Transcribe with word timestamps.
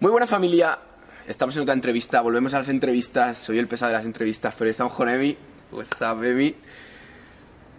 Muy 0.00 0.12
buena 0.12 0.26
familia, 0.26 0.78
estamos 1.28 1.54
en 1.56 1.62
otra 1.64 1.74
entrevista, 1.74 2.22
volvemos 2.22 2.54
a 2.54 2.56
las 2.56 2.70
entrevistas, 2.70 3.36
soy 3.36 3.58
el 3.58 3.68
pesado 3.68 3.92
de 3.92 3.98
las 3.98 4.06
entrevistas, 4.06 4.54
pero 4.56 4.70
estamos 4.70 4.94
con 4.94 5.10
Emi, 5.10 5.36
what's 5.70 6.00
up 6.00 6.24
Emi? 6.24 6.54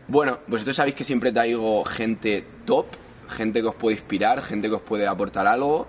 Bueno, 0.08 0.38
vosotros 0.46 0.76
sabéis 0.76 0.94
que 0.94 1.04
siempre 1.04 1.32
traigo 1.32 1.84
gente 1.84 2.46
top, 2.64 2.86
gente 3.28 3.62
que 3.62 3.68
os 3.70 3.74
puede 3.74 3.96
inspirar, 3.96 4.40
gente 4.44 4.70
que 4.70 4.76
os 4.76 4.84
puede 4.84 5.08
aportar 5.08 5.48
algo, 5.48 5.88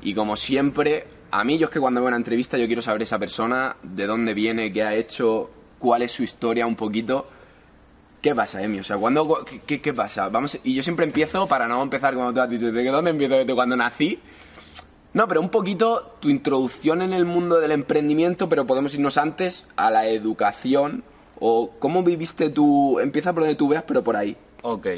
y 0.00 0.14
como 0.14 0.36
siempre, 0.36 1.08
a 1.32 1.42
mí 1.42 1.58
yo 1.58 1.64
es 1.64 1.72
que 1.72 1.80
cuando 1.80 2.00
veo 2.00 2.06
una 2.06 2.18
entrevista 2.18 2.56
yo 2.56 2.68
quiero 2.68 2.80
saber 2.80 3.02
esa 3.02 3.18
persona, 3.18 3.74
de 3.82 4.06
dónde 4.06 4.32
viene, 4.32 4.72
qué 4.72 4.84
ha 4.84 4.94
hecho, 4.94 5.50
cuál 5.80 6.02
es 6.02 6.12
su 6.12 6.22
historia 6.22 6.68
un 6.68 6.76
poquito. 6.76 7.26
¿Qué 8.22 8.32
pasa, 8.32 8.62
Emi? 8.62 8.78
O 8.78 8.84
sea, 8.84 8.96
¿cuándo, 8.96 9.44
qué, 9.66 9.92
pasa? 9.92 10.28
Vamos, 10.28 10.56
y 10.62 10.72
yo 10.72 10.84
siempre 10.84 11.04
empiezo, 11.04 11.48
para 11.48 11.66
no 11.66 11.82
empezar 11.82 12.14
tú 12.14 12.40
has 12.40 12.48
dicho, 12.48 12.70
¿de 12.70 12.84
dónde 12.84 13.10
empiezo? 13.10 13.34
¿Desde 13.34 13.54
cuando 13.56 13.76
nací? 13.76 14.20
No, 15.14 15.28
pero 15.28 15.40
un 15.40 15.48
poquito 15.48 16.16
tu 16.18 16.28
introducción 16.28 17.00
en 17.00 17.12
el 17.12 17.24
mundo 17.24 17.60
del 17.60 17.70
emprendimiento, 17.70 18.48
pero 18.48 18.66
podemos 18.66 18.94
irnos 18.94 19.16
antes 19.16 19.64
a 19.76 19.90
la 19.90 20.08
educación. 20.08 21.04
O 21.38 21.70
cómo 21.78 22.02
viviste 22.02 22.50
tú, 22.50 22.98
empieza 22.98 23.32
por 23.32 23.44
donde 23.44 23.56
tú 23.56 23.68
veas, 23.68 23.84
pero 23.84 24.02
por 24.02 24.16
ahí. 24.16 24.36
Ok, 24.62 24.88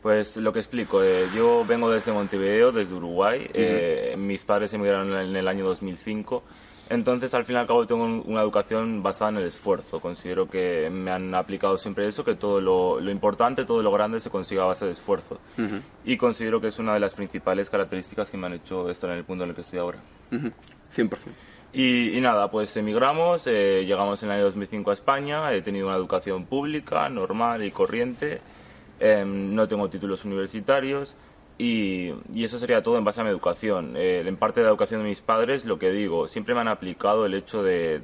pues 0.00 0.36
lo 0.36 0.52
que 0.52 0.60
explico, 0.60 1.02
eh, 1.02 1.26
yo 1.34 1.64
vengo 1.66 1.90
desde 1.90 2.12
Montevideo, 2.12 2.70
desde 2.70 2.94
Uruguay, 2.94 3.48
eh, 3.52 4.14
mis 4.16 4.44
padres 4.44 4.72
emigraron 4.74 5.12
en 5.12 5.34
el 5.34 5.48
año 5.48 5.64
2005 5.64 6.42
entonces, 6.90 7.34
al 7.34 7.44
fin 7.44 7.56
y 7.56 7.58
al 7.58 7.66
cabo, 7.66 7.86
tengo 7.86 8.04
una 8.04 8.40
educación 8.40 9.02
basada 9.02 9.32
en 9.32 9.36
el 9.38 9.44
esfuerzo. 9.44 10.00
Considero 10.00 10.48
que 10.48 10.88
me 10.90 11.10
han 11.10 11.34
aplicado 11.34 11.76
siempre 11.76 12.06
eso, 12.06 12.24
que 12.24 12.34
todo 12.34 12.60
lo, 12.60 13.10
importante, 13.10 13.64
todo 13.64 13.82
lo 13.82 13.92
grande 13.92 14.20
se 14.20 14.30
consiga 14.30 14.62
a 14.62 14.66
base 14.66 14.86
de 14.86 14.92
esfuerzo. 14.92 15.38
Y 16.04 16.16
considero 16.16 16.60
que 16.60 16.68
es 16.68 16.78
una 16.78 16.94
de 16.94 17.00
las 17.00 17.14
principales 17.14 17.68
características 17.68 18.30
que 18.30 18.38
me 18.38 18.46
han 18.46 18.54
hecho 18.54 18.88
estar 18.88 19.10
en 19.10 19.18
el 19.18 19.24
punto 19.24 19.44
en 19.44 19.50
el 19.50 19.54
que 19.54 19.62
estoy 19.62 19.78
ahora. 19.78 19.98
100%. 20.30 21.10
Y, 21.72 22.18
nada, 22.22 22.50
pues 22.50 22.74
emigramos, 22.78 23.46
eh, 23.46 23.84
llegamos 23.84 24.22
en 24.22 24.30
el 24.30 24.36
año 24.36 24.44
2005 24.44 24.90
a 24.90 24.94
España, 24.94 25.52
he 25.52 25.60
tenido 25.60 25.88
una 25.88 25.96
educación 25.96 26.46
pública, 26.46 27.10
normal 27.10 27.62
y 27.62 27.70
corriente, 27.70 28.40
em, 28.98 29.54
no 29.54 29.68
tengo 29.68 29.90
títulos 29.90 30.24
universitarios, 30.24 31.14
y, 31.58 32.14
eso 32.42 32.58
sería 32.58 32.82
todo 32.82 32.98
en 32.98 33.04
base 33.04 33.20
a 33.20 33.24
mi 33.24 33.30
educación. 33.30 33.94
Eh, 33.96 34.22
en 34.24 34.36
parte 34.36 34.60
de 34.60 34.64
la 34.64 34.70
educación 34.70 35.02
de 35.02 35.08
mis 35.08 35.20
padres, 35.20 35.64
lo 35.64 35.78
que 35.78 35.90
digo, 35.90 36.28
siempre 36.28 36.54
me 36.54 36.60
han 36.60 36.68
aplicado 36.68 37.26
el 37.26 37.34
hecho 37.34 37.62
de, 37.62 38.00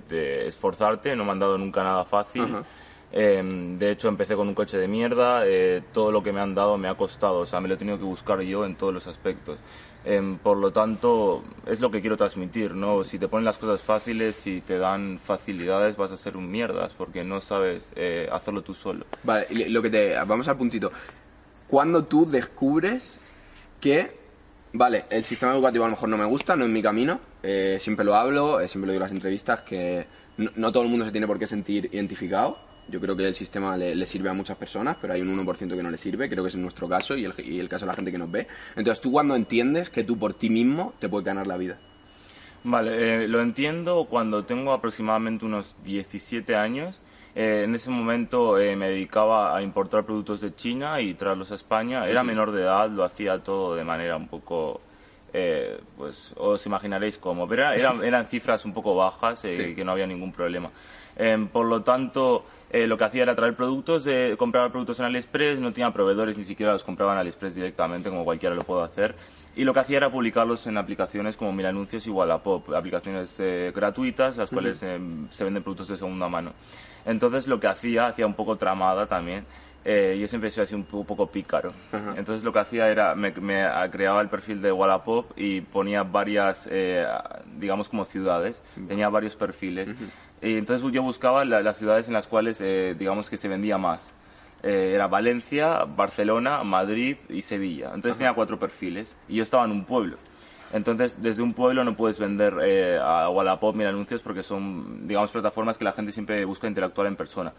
esforzarte, 0.47 1.14
no 1.14 1.24
me 1.24 1.33
han 1.33 1.38
dado 1.38 1.56
nunca 1.56 1.84
nada 1.84 2.05
fácil. 2.05 2.64
Em, 3.12 3.78
de 3.78 3.92
hecho, 3.92 4.08
empecé 4.08 4.34
con 4.34 4.48
un 4.48 4.55
coche 4.55 4.77
de 4.77 4.88
mierda, 4.88 5.47
eh, 5.47 5.82
todo 5.92 6.10
lo 6.10 6.20
que 6.20 6.32
me 6.32 6.41
han 6.41 6.52
dado 6.52 6.77
me 6.77 6.88
ha 6.88 6.97
costado, 6.97 7.38
o 7.41 7.47
sea, 7.47 7.60
me 7.60 7.69
lo 7.69 7.75
he 7.75 7.77
tenido 7.77 7.97
que 7.97 8.02
buscar 8.02 8.41
yo 8.41 8.64
en 8.64 8.75
todos 8.75 8.92
los 8.92 9.06
aspectos. 9.06 9.60
Em, 10.05 10.36
por 10.38 10.56
lo 10.56 10.72
tanto, 10.72 11.44
es 11.64 11.78
lo 11.78 11.92
que 11.92 12.00
quiero 12.00 12.16
transmitir, 12.16 12.75
¿no? 12.75 13.05
Si 13.05 13.20
te 13.20 13.28
ponen 13.28 13.44
las 13.44 13.56
cosas 13.56 13.82
fáciles, 13.82 14.44
y 14.48 14.62
te 14.62 14.78
dan 14.78 15.20
facilidades, 15.20 15.97
vas 15.97 16.10
a 16.10 16.16
ser 16.16 16.36
un 16.36 16.50
mierdas, 16.50 16.92
porque 16.94 17.22
no 17.22 17.41
sabes 17.41 17.92
eh, 17.94 18.28
hacerlo 18.32 18.62
tú 18.62 18.75
solo. 18.75 19.06
Vale, 19.22 19.47
lo 19.69 19.80
que 19.80 19.91
te... 19.91 20.14
Vamos 20.14 20.48
al 20.48 20.56
puntito. 20.56 20.91
¿Cuándo 21.69 22.05
tú 22.05 22.28
descubres 22.28 23.20
que, 23.84 24.10
vale, 24.72 25.04
el 25.10 25.22
sistema 25.24 25.52
educativo 25.52 25.84
a 25.84 25.88
lo 25.88 25.90
mejor 25.90 26.08
no 26.08 26.16
me 26.16 26.24
gusta, 26.24 26.56
no 26.56 26.64
es 26.64 26.70
mi 26.70 26.80
camino, 26.80 27.20
eh, 27.42 27.77
siempre 27.78 28.02
lo 28.02 28.14
hablo, 28.14 28.58
eh, 28.58 28.66
siempre 28.66 28.86
lo 28.86 28.92
digo 28.92 29.04
en 29.04 29.10
las 29.10 29.12
entrevistas, 29.12 29.60
que 29.60 30.06
no, 30.38 30.72
todo 30.72 30.84
el 30.84 30.88
mundo 30.88 31.04
se 31.04 31.12
tiene 31.12 31.26
por 31.26 31.38
qué 31.38 31.46
sentir 31.46 31.91
identificado. 31.92 32.58
Yo 32.88 32.98
creo 32.98 33.14
que 33.14 33.26
el 33.26 33.34
sistema 33.34 33.76
le, 33.76 34.06
sirve 34.06 34.30
a 34.30 34.32
muchas 34.32 34.56
personas, 34.56 34.96
pero 34.98 35.12
hay 35.12 35.20
un 35.20 35.38
1% 35.38 35.76
que 35.76 35.82
no 35.82 35.91
le 35.91 35.98
sirve, 35.98 36.30
creo 36.30 36.42
que 36.42 36.48
es 36.48 36.56
nuestro 36.56 36.88
caso 36.88 37.14
y 37.14 37.26
el, 37.26 37.34
y 37.38 37.60
el 37.60 37.68
caso 37.68 37.84
de 37.84 37.88
la 37.88 37.94
gente 37.94 38.10
que 38.10 38.16
nos 38.16 38.30
ve. 38.30 38.46
Entonces, 38.74 39.02
¿tú 39.02 39.12
cuando 39.12 39.36
entiendes 39.36 39.91
que 39.91 40.02
tú 40.02 40.19
por 40.19 40.32
ti 40.32 40.48
mismo 40.48 40.94
te 40.98 41.10
puedes 41.10 41.26
ganar 41.26 41.46
la 41.46 41.58
vida? 41.58 41.78
Vale, 42.62 43.24
eh, 43.24 43.28
lo 43.28 43.42
entiendo 43.42 44.06
cuando 44.08 44.46
tengo 44.46 44.72
aproximadamente 44.72 45.44
unos 45.44 45.76
17 45.84 46.56
años 46.56 47.02
eh, 47.34 47.62
en 47.64 47.74
ese 47.74 47.90
momento 47.90 48.58
eh, 48.58 48.77
me 48.77 48.90
dedicaba 48.90 49.56
a 49.56 49.62
importar 49.62 50.04
productos 50.04 50.41
de 50.41 50.54
China 50.54 51.00
y 51.00 51.14
traerlos 51.14 51.50
a 51.50 51.56
España. 51.56 52.06
Era 52.06 52.22
menor 52.22 52.53
de 52.53 52.62
edad, 52.62 52.88
lo 52.88 53.03
hacía 53.03 53.38
todo 53.41 53.75
de 53.75 53.82
manera 53.82 54.16
un 54.16 54.28
poco, 54.28 54.81
eh, 55.32 55.81
pues 55.97 56.32
os 56.36 56.64
imaginaréis 56.64 57.19
cómo, 57.19 57.48
pero 57.48 57.72
eran, 57.72 58.26
cifras 58.26 58.64
un 58.64 58.72
poco 58.72 58.94
bajas 58.94 59.44
y 59.47 59.75
que 59.75 59.84
no 59.84 59.92
había 59.92 60.06
ningún 60.06 60.32
problema. 60.32 60.70
Em, 61.16 61.48
por 61.48 61.66
lo 61.66 61.82
tanto, 61.82 62.44
lo 62.72 62.97
que 62.97 63.04
hacía 63.04 63.22
era 63.22 63.36
traer 63.36 63.54
productos, 63.54 64.04
de, 64.04 64.34
comprar 64.36 64.70
productos 64.70 64.98
en 64.98 65.06
AliExpress, 65.06 65.60
no 65.60 65.72
tenía 65.72 65.92
proveedores, 65.92 66.36
ni 66.36 66.44
siquiera 66.44 66.72
los 66.72 66.82
compraba 66.82 67.12
en 67.12 67.19
AliExpress 67.19 67.54
directamente, 67.54 68.10
como 68.10 68.25
cualquiera 68.25 68.54
lo 68.54 68.64
puede 68.64 68.82
hacer. 68.82 69.14
Y 69.56 69.62
lo 69.62 69.72
que 69.72 69.78
hacía 69.78 69.98
era 69.98 70.10
publicarlos 70.10 70.66
en 70.66 70.76
aplicaciones 70.76 71.36
como 71.36 71.53
Mil 71.53 71.66
Anuncios 71.66 72.04
y 72.09 72.10
Wallapop, 72.10 72.75
aplicaciones 72.75 73.41
gratuitas, 73.72 74.36
las 74.36 74.50
cuales 74.50 74.82
em, 74.82 75.28
se 75.30 75.44
venden 75.44 75.62
productos 75.62 75.88
de 75.88 75.97
segunda 75.97 76.28
mano. 76.28 76.53
Entonces 77.06 77.47
lo 77.47 77.60
que 77.60 77.66
hacía, 77.66 78.06
hacía 78.06 78.26
un 78.26 78.34
poco 78.34 78.56
tramada 78.56 79.06
también. 79.06 79.44
Eh, 79.84 80.16
yo 80.19 80.26
siempre 80.28 80.48
he 80.48 80.50
sido 80.50 80.65
así 80.65 80.75
un 80.75 80.84
poco, 80.84 81.26
pícaro. 81.26 81.72
Entonces 82.16 82.42
lo 82.42 82.53
que 82.53 82.59
hacía 82.59 82.88
era, 82.88 83.15
me, 83.15 83.32
creaba 83.32 84.20
el 84.22 84.28
perfil 84.28 84.62
de 84.62 84.72
Wallapop 84.72 85.32
y 85.37 85.60
ponía 85.60 86.03
varias, 86.03 86.69
eh, 86.70 87.06
digamos 87.59 87.91
como 87.91 88.04
ciudades, 88.04 88.65
tenía 88.88 89.09
varios 89.10 89.37
perfiles. 89.37 89.94
Y 90.41 90.56
entonces 90.56 90.91
yo 90.91 91.03
buscaba 91.03 91.44
las 91.44 91.76
ciudades 91.76 92.09
en 92.09 92.15
las 92.15 92.26
cuales, 92.26 92.60
eh, 92.62 92.94
digamos 92.98 93.28
que 93.28 93.36
se 93.36 93.48
vendía 93.48 93.76
más. 93.76 94.15
era 94.62 95.06
Valencia, 95.06 95.84
Barcelona, 95.84 96.65
Madrid 96.65 97.19
y 97.28 97.42
Sevilla. 97.42 97.91
Entonces 97.94 98.16
tenía 98.16 98.32
cuatro 98.32 98.59
perfiles 98.59 99.15
y 99.28 99.36
yo 99.36 99.42
estaba 99.42 99.66
en 99.66 99.72
un 99.72 99.84
pueblo. 99.84 100.16
Entonces, 100.74 101.22
desde 101.22 101.40
un 101.40 101.54
pueblo 101.54 101.84
no 101.84 101.94
puedes 101.94 102.18
vender 102.18 102.58
eh, 102.64 102.98
a 103.00 103.28
Wallapop 103.30 103.76
mil 103.76 103.86
anuncios 103.86 104.20
porque 104.22 104.42
son, 104.42 105.06
digamos, 105.06 105.30
plataformas 105.30 105.78
que 105.78 105.84
la 105.84 105.92
gente 105.92 106.10
siempre 106.10 106.44
busca 106.44 106.66
interactuar 106.66 107.06
en 107.06 107.14
persona. 107.14 107.52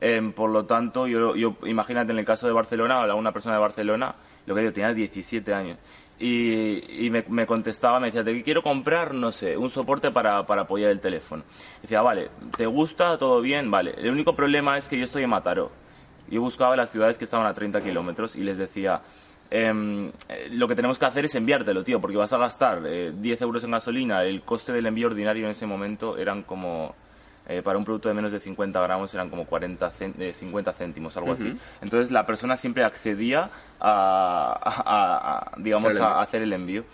Em, 0.00 0.32
por 0.32 0.50
lo 0.50 0.64
tanto, 0.66 1.08
yo, 1.08 1.34
yo, 1.34 1.56
imagínate 1.64 2.12
en 2.12 2.20
el 2.20 2.24
caso 2.24 2.46
de 2.46 2.52
Barcelona, 2.52 3.12
una 3.16 3.32
persona 3.32 3.56
de 3.56 3.60
Barcelona, 3.60 4.14
lo 4.46 4.54
que 4.54 4.62
yo 4.62 4.72
tenía 4.72 4.94
17 4.94 5.52
años. 5.52 5.78
Y, 6.20 7.06
y 7.06 7.10
me, 7.10 7.24
me, 7.28 7.44
contestaba, 7.44 7.98
me 7.98 8.06
decía, 8.06 8.22
te 8.22 8.40
quiero 8.44 8.62
comprar, 8.62 9.14
no 9.14 9.32
sé, 9.32 9.56
un 9.56 9.68
soporte 9.68 10.12
para, 10.12 10.46
para 10.46 10.62
apoyar 10.62 10.92
el 10.92 11.00
teléfono. 11.00 11.42
Decía, 11.82 12.02
vale, 12.02 12.30
¿te 12.56 12.66
gusta? 12.66 13.18
¿Todo 13.18 13.40
bien? 13.40 13.68
Vale. 13.68 13.94
El 13.98 14.12
único 14.12 14.36
problema 14.36 14.78
es 14.78 14.86
que 14.86 14.96
yo 14.96 15.02
estoy 15.02 15.24
en 15.24 15.30
Mataró. 15.30 15.72
Yo 16.30 16.40
buscaba 16.40 16.76
las 16.76 16.90
ciudades 16.90 17.18
que 17.18 17.24
estaban 17.24 17.48
a 17.48 17.52
30 17.52 17.80
kilómetros 17.80 18.36
y 18.36 18.42
les 18.42 18.58
decía, 18.58 19.02
Em, 19.50 20.12
lo 20.52 20.68
que 20.68 20.76
tenemos 20.76 20.96
que 20.98 21.04
hacer 21.06 21.24
es 21.24 21.34
enviártelo, 21.34 21.82
tío, 21.82 22.00
porque 22.00 22.16
vas 22.16 22.32
a 22.32 22.38
gastar 22.38 22.82
10 22.82 23.40
eh, 23.40 23.44
euros 23.44 23.64
en 23.64 23.72
gasolina. 23.72 24.22
El 24.22 24.42
coste 24.42 24.72
del 24.72 24.86
envío 24.86 25.08
ordinario 25.08 25.44
en 25.44 25.50
ese 25.50 25.66
momento 25.66 26.16
eran 26.16 26.44
como, 26.44 26.94
eh, 27.48 27.60
para 27.60 27.76
un 27.76 27.84
producto 27.84 28.08
de 28.08 28.14
menos 28.14 28.30
de 28.30 28.38
50 28.38 28.80
gramos, 28.80 29.12
eran 29.12 29.28
como 29.28 29.44
40 29.46 29.90
50 29.90 30.72
céntimos, 30.72 31.16
algo 31.16 31.32
así. 31.32 31.58
Entonces 31.82 32.12
la 32.12 32.24
persona 32.24 32.56
siempre 32.56 32.84
accedía 32.84 33.50
a, 33.80 35.52
digamos, 35.58 35.98
a 35.98 36.20
hacer 36.20 36.42
el 36.42 36.52
envío. 36.52 36.84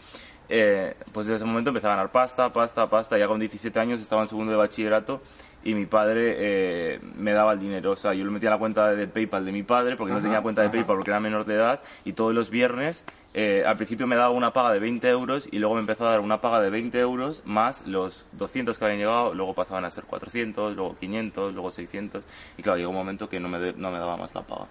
Eh, 0.48 0.94
pues 1.12 1.26
desde 1.26 1.36
ese 1.36 1.44
momento 1.44 1.70
empecé 1.70 1.88
a 1.88 1.90
ganar 1.90 2.10
pasta, 2.10 2.52
pasta, 2.52 2.88
pasta. 2.88 3.18
Ya 3.18 3.26
con 3.26 3.38
17 3.38 3.78
años 3.78 4.00
estaba 4.00 4.22
en 4.22 4.28
segundo 4.28 4.52
de 4.52 4.58
bachillerato 4.58 5.20
y 5.66 5.74
mi 5.74 5.84
padre 5.86 6.36
eh, 6.38 7.00
me 7.16 7.32
daba 7.32 7.52
el 7.52 7.58
dinero. 7.58 7.90
O 7.92 7.96
sea, 7.96 8.14
yo 8.14 8.24
lo 8.24 8.30
metía 8.30 8.50
a 8.50 8.52
la 8.52 8.58
cuenta 8.58 8.88
de 8.92 9.08
PayPal 9.08 9.44
de 9.44 9.50
mi 9.50 9.64
padre 9.64 9.96
porque 9.96 10.14
no 10.14 10.20
tenía 10.20 10.40
cuenta 10.40 10.62
de 10.62 10.68
PayPal 10.68 10.96
porque 10.96 11.10
era 11.10 11.18
menor 11.18 11.44
de 11.44 11.54
edad 11.54 11.80
y 12.04 12.12
todos 12.12 12.32
los 12.32 12.50
viernes 12.50 13.04
eh, 13.34 13.64
al 13.66 13.76
principio 13.76 14.06
me 14.06 14.14
daba 14.14 14.30
una 14.30 14.52
paga 14.52 14.72
de 14.72 14.78
20 14.78 15.08
euros 15.08 15.48
y 15.50 15.58
luego 15.58 15.74
me 15.74 15.80
empezó 15.80 16.06
a 16.06 16.10
dar 16.10 16.20
una 16.20 16.40
paga 16.40 16.60
de 16.60 16.70
20 16.70 17.00
euros 17.00 17.42
más 17.44 17.84
los 17.84 18.26
200 18.32 18.78
que 18.78 18.84
habían 18.84 19.00
llegado, 19.00 19.34
luego 19.34 19.54
pasaban 19.54 19.84
a 19.84 19.90
ser 19.90 20.04
400, 20.04 20.76
luego 20.76 20.94
500, 20.94 21.52
luego 21.52 21.72
600 21.72 22.24
y 22.56 22.62
claro, 22.62 22.78
llegó 22.78 22.90
un 22.90 22.96
momento 22.96 23.28
que 23.28 23.40
no 23.40 23.48
me, 23.48 23.72
no 23.72 23.90
me 23.90 23.98
daba 23.98 24.16
más 24.16 24.34
la 24.36 24.42
paga. 24.42 24.66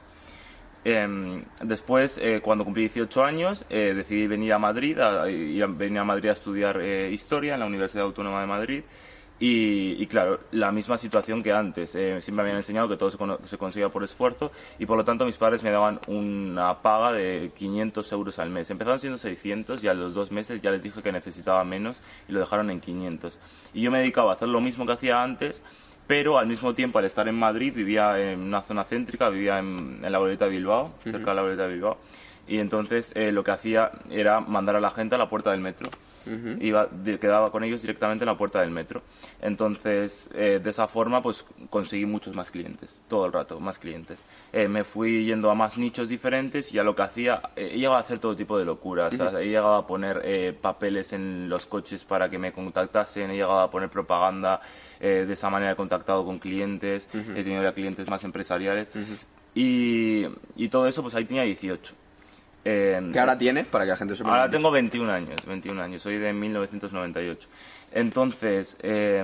Em, 0.86 1.44
después, 1.62 2.20
eh, 2.20 2.40
cuando 2.42 2.64
cumplí 2.64 2.84
18 2.84 3.24
años, 3.24 3.66
decidí 3.68 4.28
venir 4.28 4.54
a 4.54 4.60
Madrid, 4.60 4.98
a, 5.00 5.24
venir 5.24 6.00
a 6.00 6.04
Madrid 6.06 6.30
a 6.30 6.34
estudiar 6.34 6.80
Historia 6.82 7.56
en 7.56 7.60
la 7.60 7.66
Universidad 7.66 8.06
Autónoma 8.06 8.40
de 8.40 8.48
Madrid 8.48 8.84
y, 9.38 10.06
claro, 10.08 10.40
la 10.52 10.72
misma 10.72 10.98
situación 10.98 11.44
que 11.44 11.52
antes. 11.52 11.94
Eh, 11.96 12.22
siempre 12.22 12.36
me 12.36 12.42
habían 12.44 12.58
enseñado 12.58 12.88
que 12.88 12.96
todo 12.96 13.12
se, 13.12 13.18
se, 13.44 13.58
conseguía 13.58 13.90
por 13.90 14.04
esfuerzo 14.04 14.52
y 14.80 14.86
por 14.86 14.98
lo 14.98 15.04
tanto 15.04 15.26
mis 15.26 15.38
padres 15.38 15.62
me 15.62 15.72
daban 15.72 16.00
una 16.08 16.82
paga 16.82 17.12
de 17.12 17.52
500 17.56 18.12
euros 18.14 18.40
al 18.40 18.50
mes. 18.50 18.70
Empezaron 18.72 19.00
siendo 19.00 19.18
600 19.18 19.84
y 19.84 19.88
a 19.90 19.94
los 19.94 20.14
dos 20.14 20.32
meses 20.32 20.62
ya 20.62 20.72
les 20.72 20.84
dije 20.84 21.02
que 21.02 21.12
necesitaba 21.12 21.64
menos 21.66 21.98
y 22.30 22.32
lo 22.32 22.40
dejaron 22.40 22.70
en 22.70 22.80
500. 22.80 23.38
Y 23.74 23.82
yo 23.82 23.92
me 23.92 24.00
dedicaba 24.00 24.32
a 24.32 24.36
hacer 24.36 24.48
lo 24.48 24.62
mismo 24.62 24.86
que 24.86 24.94
hacía 24.94 25.22
antes, 25.22 25.62
pero 26.08 26.38
al 26.38 26.48
mismo 26.48 26.74
tiempo 26.74 27.00
al 27.00 27.06
estar 27.06 27.28
en 27.28 27.36
Madrid 27.36 27.74
vivía 27.76 28.18
en 28.18 28.40
una 28.40 28.62
zona 28.62 28.86
céntrica, 28.86 29.28
vivía 29.28 29.60
en, 29.60 30.00
la 30.02 30.18
Boleta 30.18 30.46
de 30.46 30.52
Bilbao, 30.52 30.94
cerca 31.04 31.32
de 31.32 31.36
la 31.36 31.42
Boleta 31.42 31.64
de 31.64 31.74
Bilbao 31.74 31.98
Y 32.48 32.60
entonces 32.60 33.12
eh, 33.16 33.32
lo 33.32 33.44
que 33.44 33.52
hacía 33.52 33.92
era 34.10 34.40
mandar 34.40 34.76
a 34.76 34.80
la 34.80 34.92
gente 34.92 35.16
a 35.16 35.18
la 35.18 35.30
puerta 35.30 35.52
del 35.52 35.62
metro. 35.62 35.90
Iba, 36.60 36.88
di- 36.88 37.18
quedaba 37.20 37.52
con 37.52 37.64
ellos 37.64 37.82
directamente 37.84 38.24
en 38.24 38.28
la 38.28 38.38
puerta 38.38 38.60
del 38.62 38.72
metro. 38.72 39.04
Entonces, 39.42 40.28
eh, 40.34 40.60
de 40.64 40.70
esa 40.72 40.88
forma, 40.88 41.22
pues 41.22 41.46
conseguí 41.70 42.06
muchos 42.08 42.36
más 42.36 42.50
clientes, 42.50 43.04
todo 43.08 43.28
el 43.28 43.32
rato, 43.34 43.60
más 43.60 43.78
clientes. 43.78 44.20
Eh, 44.52 44.68
me 44.68 44.84
fui 44.84 45.26
yendo 45.26 45.52
a 45.52 45.56
más 45.56 45.78
nichos 45.78 46.10
diferentes 46.10 46.72
y 46.72 46.76
ya 46.76 46.84
lo 46.84 46.96
que 46.96 47.04
hacía, 47.04 47.42
eh, 47.56 47.70
he 47.74 47.78
llegado 47.78 47.96
a 47.98 48.00
hacer 48.00 48.18
todo 48.18 48.36
tipo 48.36 48.58
de 48.58 48.66
locuras. 48.66 49.14
o 49.14 49.30
sea, 49.32 49.40
he 49.40 49.46
llegado 49.46 49.76
a 49.76 49.86
poner 49.86 50.22
eh, 50.24 50.52
papeles 50.60 51.14
en 51.14 51.48
los 51.48 51.68
coches 51.68 52.04
para 52.06 52.28
que 52.28 52.40
me 52.40 52.52
contactasen, 52.52 53.30
he 53.30 53.36
llegado 53.36 53.60
a 53.60 53.70
poner 53.70 53.90
propaganda, 53.90 54.62
eh, 55.00 55.26
de 55.28 55.34
esa 55.34 55.52
manera 55.52 55.74
he 55.74 55.76
contactado 55.76 56.26
con 56.26 56.40
clientes, 56.40 57.08
he 57.14 57.44
tenido 57.44 57.62
ya 57.62 57.74
clientes 57.74 58.08
más 58.08 58.24
empresariales. 58.24 58.88
y, 59.54 60.26
y 60.56 60.68
todo 60.70 60.88
eso, 60.88 61.02
pues 61.04 61.14
ahí 61.16 61.26
tenía 61.26 61.44
18. 61.44 61.94
Eh, 62.66 63.10
¿Qué 63.14 63.20
ahora 63.20 63.38
tienes? 63.38 63.68
Para 63.68 63.86
que 63.86 63.92
la 63.92 63.98
gente 63.98 64.16
sepa. 64.16 64.32
Ahora 64.32 64.50
tengo 64.50 64.72
21 64.72 65.12
años, 65.12 65.46
21 65.46 65.82
años, 65.82 66.02
soy 66.02 66.18
de 66.18 66.34
1998. 66.34 67.48
Entonces, 67.92 68.78
eh, 68.82 69.24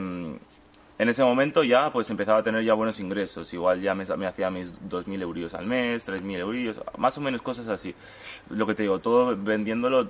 en 1.01 1.09
ese 1.09 1.23
momento 1.23 1.63
ya 1.63 1.91
pues 1.91 2.07
empezaba 2.11 2.37
a 2.37 2.43
tener 2.43 2.63
ya 2.63 2.75
buenos 2.75 2.99
ingresos, 2.99 3.51
igual 3.55 3.81
ya 3.81 3.95
me, 3.95 4.05
me 4.17 4.27
hacía 4.27 4.51
mis 4.51 4.71
2.000 4.87 5.21
euros 5.23 5.55
al 5.55 5.65
mes, 5.65 6.07
3.000 6.07 6.37
euros, 6.37 6.79
más 6.99 7.17
o 7.17 7.21
menos 7.21 7.41
cosas 7.41 7.67
así. 7.69 7.95
Lo 8.51 8.67
que 8.67 8.75
te 8.75 8.83
digo, 8.83 8.99
todo 8.99 9.35
vendiéndolo 9.35 10.07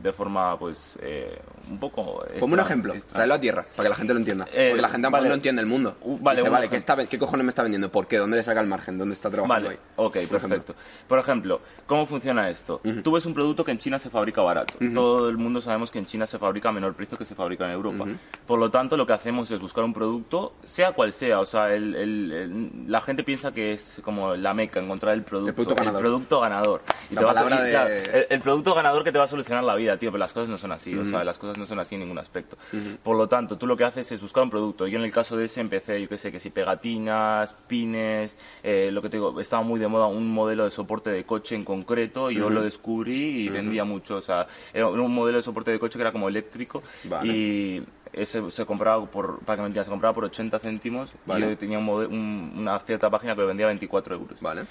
de 0.00 0.12
forma 0.12 0.56
pues 0.60 0.96
eh, 1.02 1.40
un 1.70 1.78
poco... 1.78 2.24
Ponme 2.40 2.54
un 2.54 2.60
ejemplo, 2.60 2.94
extra. 2.94 3.14
tráelo 3.14 3.34
a 3.34 3.40
tierra, 3.40 3.64
para 3.76 3.84
que 3.84 3.90
la 3.90 3.96
gente 3.96 4.12
lo 4.12 4.18
entienda. 4.18 4.46
Eh, 4.52 4.68
Porque 4.70 4.82
la 4.82 4.88
gente 4.88 5.08
vale. 5.08 5.28
no 5.28 5.34
entiende 5.34 5.60
el 5.62 5.66
mundo. 5.68 5.96
Uh, 6.02 6.18
vale, 6.18 6.40
Dice, 6.40 6.50
vale, 6.50 6.68
¿qué, 6.68 6.76
está, 6.76 6.96
¿qué 7.06 7.18
cojones 7.18 7.44
me 7.44 7.50
está 7.50 7.62
vendiendo? 7.62 7.90
¿Por 7.90 8.06
qué? 8.06 8.18
¿Dónde 8.18 8.36
le 8.36 8.42
saca 8.42 8.60
el 8.60 8.66
margen? 8.66 8.98
¿Dónde 8.98 9.14
está 9.14 9.30
trabajando 9.30 9.68
Vale, 9.68 9.76
ahí? 9.76 9.86
ok, 9.96 10.12
Por 10.12 10.22
ejemplo. 10.22 10.38
perfecto. 10.40 10.74
Por 11.08 11.18
ejemplo, 11.18 11.60
¿cómo 11.86 12.06
funciona 12.06 12.48
esto? 12.50 12.80
Tú 13.02 13.12
ves 13.12 13.26
un 13.26 13.34
producto 13.34 13.64
que 13.64 13.70
en 13.72 13.78
China 13.78 13.98
se 13.98 14.10
fabrica 14.10 14.42
barato. 14.42 14.74
Todo 14.94 15.28
el 15.28 15.36
mundo 15.38 15.60
sabemos 15.60 15.90
que 15.90 15.98
en 15.98 16.06
China 16.06 16.26
se 16.26 16.38
fabrica 16.38 16.68
a 16.68 16.72
menor 16.72 16.94
precio 16.94 17.16
que 17.18 17.24
se 17.24 17.34
fabrica 17.34 17.64
en 17.66 17.72
Europa. 17.72 18.04
Por 18.46 18.58
lo 18.58 18.70
tanto, 18.70 18.96
lo 18.96 19.06
que 19.06 19.12
hacemos 19.12 19.50
es 19.50 19.60
buscar 19.60 19.84
un 19.84 19.92
producto, 19.94 20.54
sea 20.64 20.92
cual 20.92 21.12
sea. 21.12 21.40
O 21.40 21.46
sea, 21.46 21.72
el- 21.74 21.94
el- 21.94 22.32
el- 22.32 22.70
la 22.90 23.00
gente 23.00 23.22
piensa 23.24 23.52
que 23.52 23.72
es 23.72 24.00
como 24.04 24.34
la 24.36 24.54
meca, 24.54 24.80
encontrar 24.80 25.14
el 25.14 25.22
producto. 25.22 25.48
El 25.50 25.54
producto 25.54 25.74
ganador. 25.76 26.00
producto 26.00 26.40
ganador. 26.40 26.82
Y 27.10 27.14
La 27.14 27.20
te 27.20 27.24
va 27.24 27.30
a 27.30 27.34
palabra 27.34 27.56
sol- 27.56 27.64
de- 27.66 27.70
claro, 27.70 27.90
el, 27.90 28.26
el 28.30 28.40
producto 28.40 28.74
ganador 28.74 29.04
que 29.04 29.12
te 29.12 29.18
va 29.18 29.24
a 29.24 29.28
solucionar 29.28 29.64
la 29.64 29.74
vida, 29.74 29.96
tío, 29.96 30.10
pero 30.10 30.18
las 30.20 30.32
cosas 30.32 30.48
no 30.48 30.58
son 30.58 30.72
así. 30.72 30.94
O 30.96 31.04
sea, 31.04 31.24
las 31.24 31.38
cosas 31.38 31.51
no 31.56 31.66
son 31.66 31.78
así 31.80 31.94
en 31.94 32.02
ningún 32.02 32.18
aspecto. 32.18 32.56
Por 33.02 33.16
lo 33.16 33.28
tanto, 33.28 33.56
tú 33.58 33.66
lo 33.66 33.76
que 33.76 33.84
haces 33.84 34.10
es 34.12 34.20
buscar 34.20 34.42
un 34.44 34.50
producto. 34.50 34.86
Yo 34.86 34.98
en 34.98 35.04
el 35.04 35.12
caso 35.12 35.36
de 35.36 35.44
ese 35.46 35.60
empecé, 35.60 36.00
yo 36.00 36.08
qué 36.08 36.18
sé, 36.18 36.30
que 36.32 36.40
si 36.40 36.50
pegatinas, 36.50 37.54
pines, 37.66 38.36
eh, 38.62 38.90
lo 38.92 39.02
que 39.02 39.08
te 39.08 39.16
digo, 39.16 39.40
estaba 39.40 39.62
muy 39.62 39.78
de 39.80 39.88
moda 39.88 40.06
un 40.06 40.28
modelo 40.30 40.64
de 40.64 40.70
soporte 40.70 41.10
de 41.10 41.24
coche 41.24 41.54
en 41.54 41.64
concreto, 41.64 42.30
yo 42.30 42.50
lo 42.50 42.62
descubrí 42.62 43.42
y 43.44 43.48
vendía 43.48 43.84
mucho. 43.84 44.16
O 44.16 44.22
sea, 44.22 44.46
era 44.72 44.88
un 44.88 45.14
modelo 45.14 45.38
de 45.38 45.42
soporte 45.42 45.70
de 45.70 45.78
coche 45.78 45.96
que 45.98 46.02
era 46.02 46.12
como 46.12 46.28
eléctrico 46.28 46.82
Vale. 47.04 47.32
y 47.32 47.82
ese 48.12 48.50
se 48.50 48.66
compraba 48.66 49.04
por, 49.06 49.38
para 49.40 49.56
que 49.56 49.62
me 49.62 49.66
entiendas, 49.68 49.86
se 49.86 49.90
compraba 49.90 50.14
por 50.14 50.24
80 50.24 50.58
céntimos 50.58 51.12
Vale. 51.24 51.46
y 51.46 51.48
yo 51.50 51.56
tenía 51.58 51.78
un 51.78 51.86
mode- 51.86 52.06
un- 52.08 52.52
una 52.58 52.78
cierta 52.80 53.08
página 53.08 53.34
que 53.34 53.40
lo 53.40 53.46
vendía 53.46 53.66
a 53.66 53.68
24 53.68 54.14
euros. 54.16 54.40
Vale. 54.40 54.62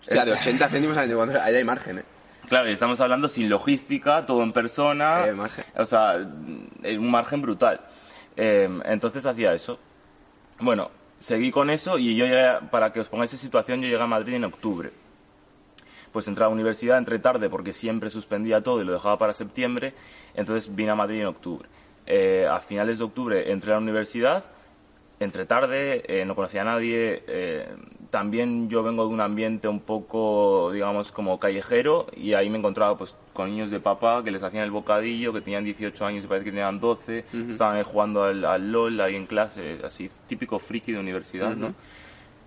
Hostia, 0.00 0.24
de 0.24 0.32
80 0.32 0.68
céntimos 0.68 0.96
a 0.96 1.00
24, 1.02 1.40
ahí 1.42 1.54
hay 1.54 1.64
margen, 1.64 1.98
¿eh? 1.98 2.04
Claro, 2.48 2.68
y 2.68 2.72
estamos 2.72 3.00
hablando 3.00 3.28
sin 3.28 3.48
logística, 3.48 4.26
todo 4.26 4.42
en 4.42 4.52
persona. 4.52 5.26
Eh, 5.26 5.32
margen. 5.32 5.64
O 5.76 5.86
sea, 5.86 6.12
un 6.14 7.10
margen 7.10 7.40
brutal. 7.40 7.80
Eh, 8.36 8.68
entonces 8.84 9.24
hacía 9.26 9.54
eso. 9.54 9.78
Bueno, 10.60 10.90
seguí 11.18 11.50
con 11.50 11.70
eso 11.70 11.98
y 11.98 12.16
yo 12.16 12.26
llegué, 12.26 12.58
para 12.70 12.92
que 12.92 13.00
os 13.00 13.08
pongáis 13.08 13.32
en 13.32 13.38
situación, 13.38 13.80
yo 13.80 13.88
llegué 13.88 14.02
a 14.02 14.06
Madrid 14.06 14.34
en 14.34 14.44
octubre. 14.44 14.92
Pues 16.12 16.28
entré 16.28 16.44
a 16.44 16.48
la 16.48 16.52
universidad, 16.52 16.98
entré 16.98 17.18
tarde 17.18 17.48
porque 17.48 17.72
siempre 17.72 18.10
suspendía 18.10 18.62
todo 18.62 18.82
y 18.82 18.84
lo 18.84 18.92
dejaba 18.92 19.16
para 19.16 19.32
septiembre, 19.32 19.94
entonces 20.34 20.74
vine 20.74 20.90
a 20.90 20.94
Madrid 20.94 21.20
en 21.20 21.26
octubre. 21.26 21.68
Eh, 22.06 22.46
a 22.50 22.58
finales 22.60 22.98
de 22.98 23.04
octubre 23.04 23.50
entré 23.50 23.70
a 23.72 23.76
la 23.76 23.80
universidad, 23.80 24.44
entré 25.24 25.44
tarde, 25.46 26.02
eh, 26.06 26.24
no 26.24 26.34
conocía 26.34 26.62
a 26.62 26.64
nadie. 26.64 27.22
eh, 27.26 27.68
también 28.10 28.68
yo 28.68 28.82
vengo 28.82 29.06
de 29.06 29.14
un 29.14 29.20
ambiente 29.22 29.68
un 29.68 29.80
poco, 29.80 30.70
digamos, 30.70 31.10
como 31.12 31.38
callejero 31.40 32.06
y 32.14 32.34
ahí 32.34 32.50
me 32.50 32.58
encontraba 32.58 32.96
pues 32.98 33.16
con 33.32 33.48
niños 33.48 33.70
de 33.70 33.80
papá 33.80 34.22
que 34.22 34.30
les 34.30 34.42
hacían 34.42 34.64
el 34.64 34.70
bocadillo, 34.70 35.32
que 35.32 35.40
tenían 35.40 35.64
18 35.64 36.04
años 36.04 36.24
y 36.24 36.26
parece 36.26 36.44
que 36.44 36.50
tenían 36.50 36.78
12, 36.78 37.24
estaban 37.48 37.76
ahí 37.76 37.82
jugando 37.84 38.24
al, 38.24 38.44
al 38.44 38.70
LOL 38.70 39.00
ahí 39.00 39.16
en 39.16 39.24
clase, 39.26 39.78
así 39.82 40.10
típico 40.26 40.58
friki 40.58 40.92
de 40.92 40.98
universidad, 40.98 41.56
¿no? 41.56 41.74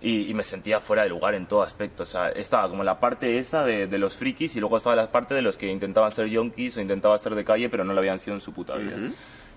Y, 0.00 0.30
y 0.30 0.34
me 0.34 0.44
sentía 0.44 0.78
fuera 0.78 1.02
de 1.02 1.08
lugar 1.08 1.34
en 1.34 1.46
todo 1.46 1.62
aspecto. 1.62 2.04
O 2.04 2.06
sea, 2.06 2.28
estaba 2.28 2.68
como 2.68 2.84
la 2.84 3.00
parte 3.00 3.38
esa 3.38 3.64
de, 3.64 3.86
de 3.88 3.98
los 3.98 4.16
frikis 4.16 4.54
y 4.54 4.60
luego 4.60 4.76
estaba 4.76 4.94
la 4.94 5.10
parte 5.10 5.34
de 5.34 5.42
los 5.42 5.56
que 5.56 5.66
intentaban 5.68 6.10
ser 6.12 6.26
yonkis 6.28 6.76
o 6.76 6.80
intentaban 6.80 7.18
ser 7.18 7.34
de 7.34 7.44
calle 7.44 7.68
pero 7.70 7.82
no 7.82 7.92
lo 7.92 7.98
habían 8.00 8.18
sido 8.20 8.34
en 8.34 8.40
su 8.40 8.52
puta 8.52 8.76
vida. 8.76 8.94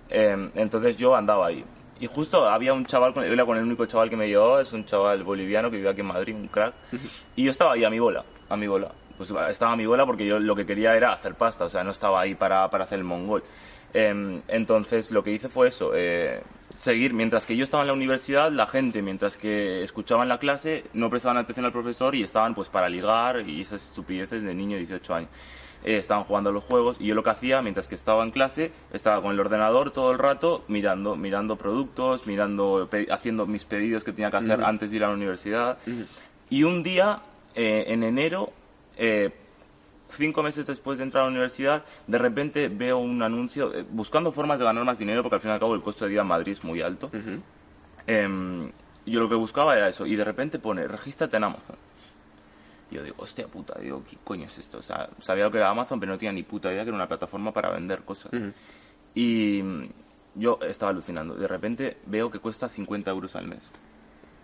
Eh, 0.10 0.50
entonces 0.56 0.98
yo 0.98 1.15
andaba 1.15 1.45
ahí. 1.48 1.63
Y 2.00 2.07
justo 2.07 2.48
había 2.48 2.74
un 2.74 2.86
chaval, 2.86 3.13
con, 3.13 3.25
yo 3.25 3.34
era 3.34 3.46
con 3.46 3.57
el 3.57 3.63
único 3.63 3.86
chaval 3.86 4.10
que 4.10 4.16
me 4.16 4.28
llevaba, 4.28 4.62
es 4.62 4.72
un 4.72 4.86
chaval 4.86 5.24
boliviano 5.24 5.69
que 5.69 5.78
vive 5.78 5.90
aquí 5.90 6.01
en 6.01 6.07
Madrid, 6.07 6.36
un 6.36 6.48
crack. 6.48 6.74
Y 7.36 7.44
yo 7.44 7.51
estaba 7.51 7.74
ahí 7.74 7.84
a 7.84 7.90
mi 7.90 8.00
bola, 8.00 8.24
a 8.48 8.56
mi 8.56 8.68
bola. 8.68 8.92
Pues 9.18 9.34
estaba 9.50 9.74
a 9.74 9.75
mi 9.75 9.86
bola 9.86 10.06
porque 10.06 10.25
yo 10.25 10.40
lo 10.40 10.56
que 10.56 10.66
quería 10.66 10.96
era 10.96 11.12
hacer 11.12 11.36
pasta, 11.36 11.66
o 11.66 11.69
sea, 11.69 11.84
no 11.84 11.92
estaba 11.92 12.22
ahí 12.22 12.36
para, 12.36 12.69
para 12.69 12.86
hacer 12.86 13.00
el 13.00 13.04
mongol. 13.04 13.44
Eh, 13.94 14.42
entonces 14.48 15.12
lo 15.12 15.24
que 15.24 15.31
hice 15.31 15.50
fue 15.50 15.68
eso, 15.68 15.92
eh, 15.94 16.42
seguir. 16.75 17.13
Mientras 17.13 17.46
que 17.46 17.56
yo 17.56 17.63
estaba 17.63 17.84
en 17.84 17.88
la 17.88 17.94
universidad, 17.94 18.51
la 18.51 18.68
gente, 18.68 19.01
mientras 19.01 19.36
que 19.36 19.84
escuchaban 19.84 20.30
la 20.30 20.38
clase, 20.38 20.86
no 20.94 21.10
prestaban 21.10 21.38
atención 21.38 21.66
al 21.66 21.72
profesor 21.72 22.16
y 22.16 22.24
estaban 22.24 22.56
pues 22.56 22.69
para 22.69 22.88
ligar 22.88 23.48
y 23.48 23.62
esas 23.62 23.84
estupideces 23.84 24.44
de 24.44 24.54
niño 24.54 24.74
de 24.74 24.80
18 24.80 25.13
años. 25.16 25.30
Eh, 25.84 25.98
estaban 25.98 26.24
jugando 26.26 26.50
a 26.50 26.54
los 26.54 26.64
juegos 26.64 26.98
y 27.00 27.08
yo 27.08 27.16
lo 27.16 27.24
que 27.24 27.30
hacía 27.30 27.62
mientras 27.62 27.88
que 27.88 27.96
estaba 27.96 28.24
en 28.24 28.31
clase 28.31 28.72
estaba 28.92 29.22
con 29.22 29.31
el 29.31 29.40
ordenador 29.40 29.92
todo 29.92 30.12
el 30.12 30.20
rato 30.20 30.66
mirando 30.68 31.16
mirando 31.16 31.56
productos 31.56 32.28
mirando 32.28 32.90
haciendo 33.10 33.46
mis 33.46 33.64
pedidos 33.64 34.04
que 34.04 34.12
tenía 34.12 34.30
que 34.30 34.38
hacer 34.38 34.62
antes 34.62 34.92
de 34.92 34.98
ir 34.98 35.06
a 35.06 35.08
la 35.08 35.14
universidad 35.14 35.78
y 36.50 36.64
un 36.64 36.84
día 36.84 37.22
eh, 37.56 37.86
en 37.88 38.04
enero 38.04 38.52
eh, 38.98 39.31
cinco 40.12 40.44
meses 40.44 40.68
después 40.68 40.98
de 40.98 41.04
entrar 41.04 41.24
a 41.24 41.26
la 41.26 41.31
universidad, 41.31 41.84
de 42.08 42.18
repente 42.18 42.68
veo 42.68 42.98
un 42.98 43.22
anuncio 43.22 43.74
eh, 43.74 43.86
buscando 43.90 44.32
formas 44.32 44.60
de 44.60 44.66
ganar 44.66 44.84
más 44.84 44.98
dinero, 44.98 45.22
porque 45.22 45.36
al 45.36 45.42
fin 45.42 45.52
y 45.52 45.54
al 45.54 45.60
cabo 45.60 45.75
el 45.75 45.82
costo 45.82 46.06
de 46.06 46.12
vida 46.12 46.22
en 46.22 46.28
Madrid 46.28 46.52
es 46.52 46.64
muy 46.64 46.82
alto. 46.82 47.10
Em, 48.08 48.72
yo 49.06 49.20
lo 49.20 49.30
que 49.30 49.36
buscaba 49.36 49.75
era 49.75 49.90
eso, 49.90 50.06
y 50.06 50.16
de 50.16 50.24
repente 50.24 50.60
pone, 50.60 50.88
regístrate 50.88 51.38
en 51.38 51.44
Amazon. 51.44 51.75
Yo 52.91 53.03
digo, 53.03 53.15
hostia 53.19 53.47
puta, 53.47 53.80
digo, 53.80 54.03
¿qué 54.09 54.18
coño 54.24 54.47
es 54.47 54.57
esto? 54.57 54.80
O 54.80 54.81
sea, 54.81 55.09
sabía 55.21 55.44
lo 55.44 55.51
que 55.51 55.57
era 55.57 55.69
Amazon, 55.69 56.00
pero 56.00 56.12
no 56.12 56.18
tenía 56.18 56.31
ni 56.31 56.44
puta 56.44 56.71
idea 56.71 56.83
que 56.83 56.89
era 56.89 56.95
una 56.95 57.07
plataforma 57.07 57.51
para 57.51 57.69
vender 57.71 58.01
cosas. 58.01 58.31
Y 59.13 59.62
mm, 59.63 59.89
yo 60.36 60.59
estaba 60.62 60.91
alucinando. 60.91 61.36
De 61.36 61.47
repente 61.47 61.97
veo 62.06 62.31
que 62.31 62.39
cuesta 62.39 62.68
50 62.68 63.12
euros 63.12 63.36
al 63.36 63.47
mes. 63.47 63.71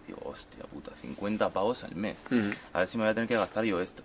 Digo, 0.07 0.19
hostia 0.25 0.63
puta, 0.65 0.93
50 0.93 1.49
pavos 1.49 1.83
al 1.83 1.95
mes. 1.95 2.17
A 2.73 2.79
ver 2.79 2.87
si 2.87 2.97
me 2.97 3.03
voy 3.05 3.11
a 3.11 3.13
tener 3.15 3.27
que 3.27 3.35
gastar 3.35 3.63
yo 3.65 3.79
esto. 3.81 4.03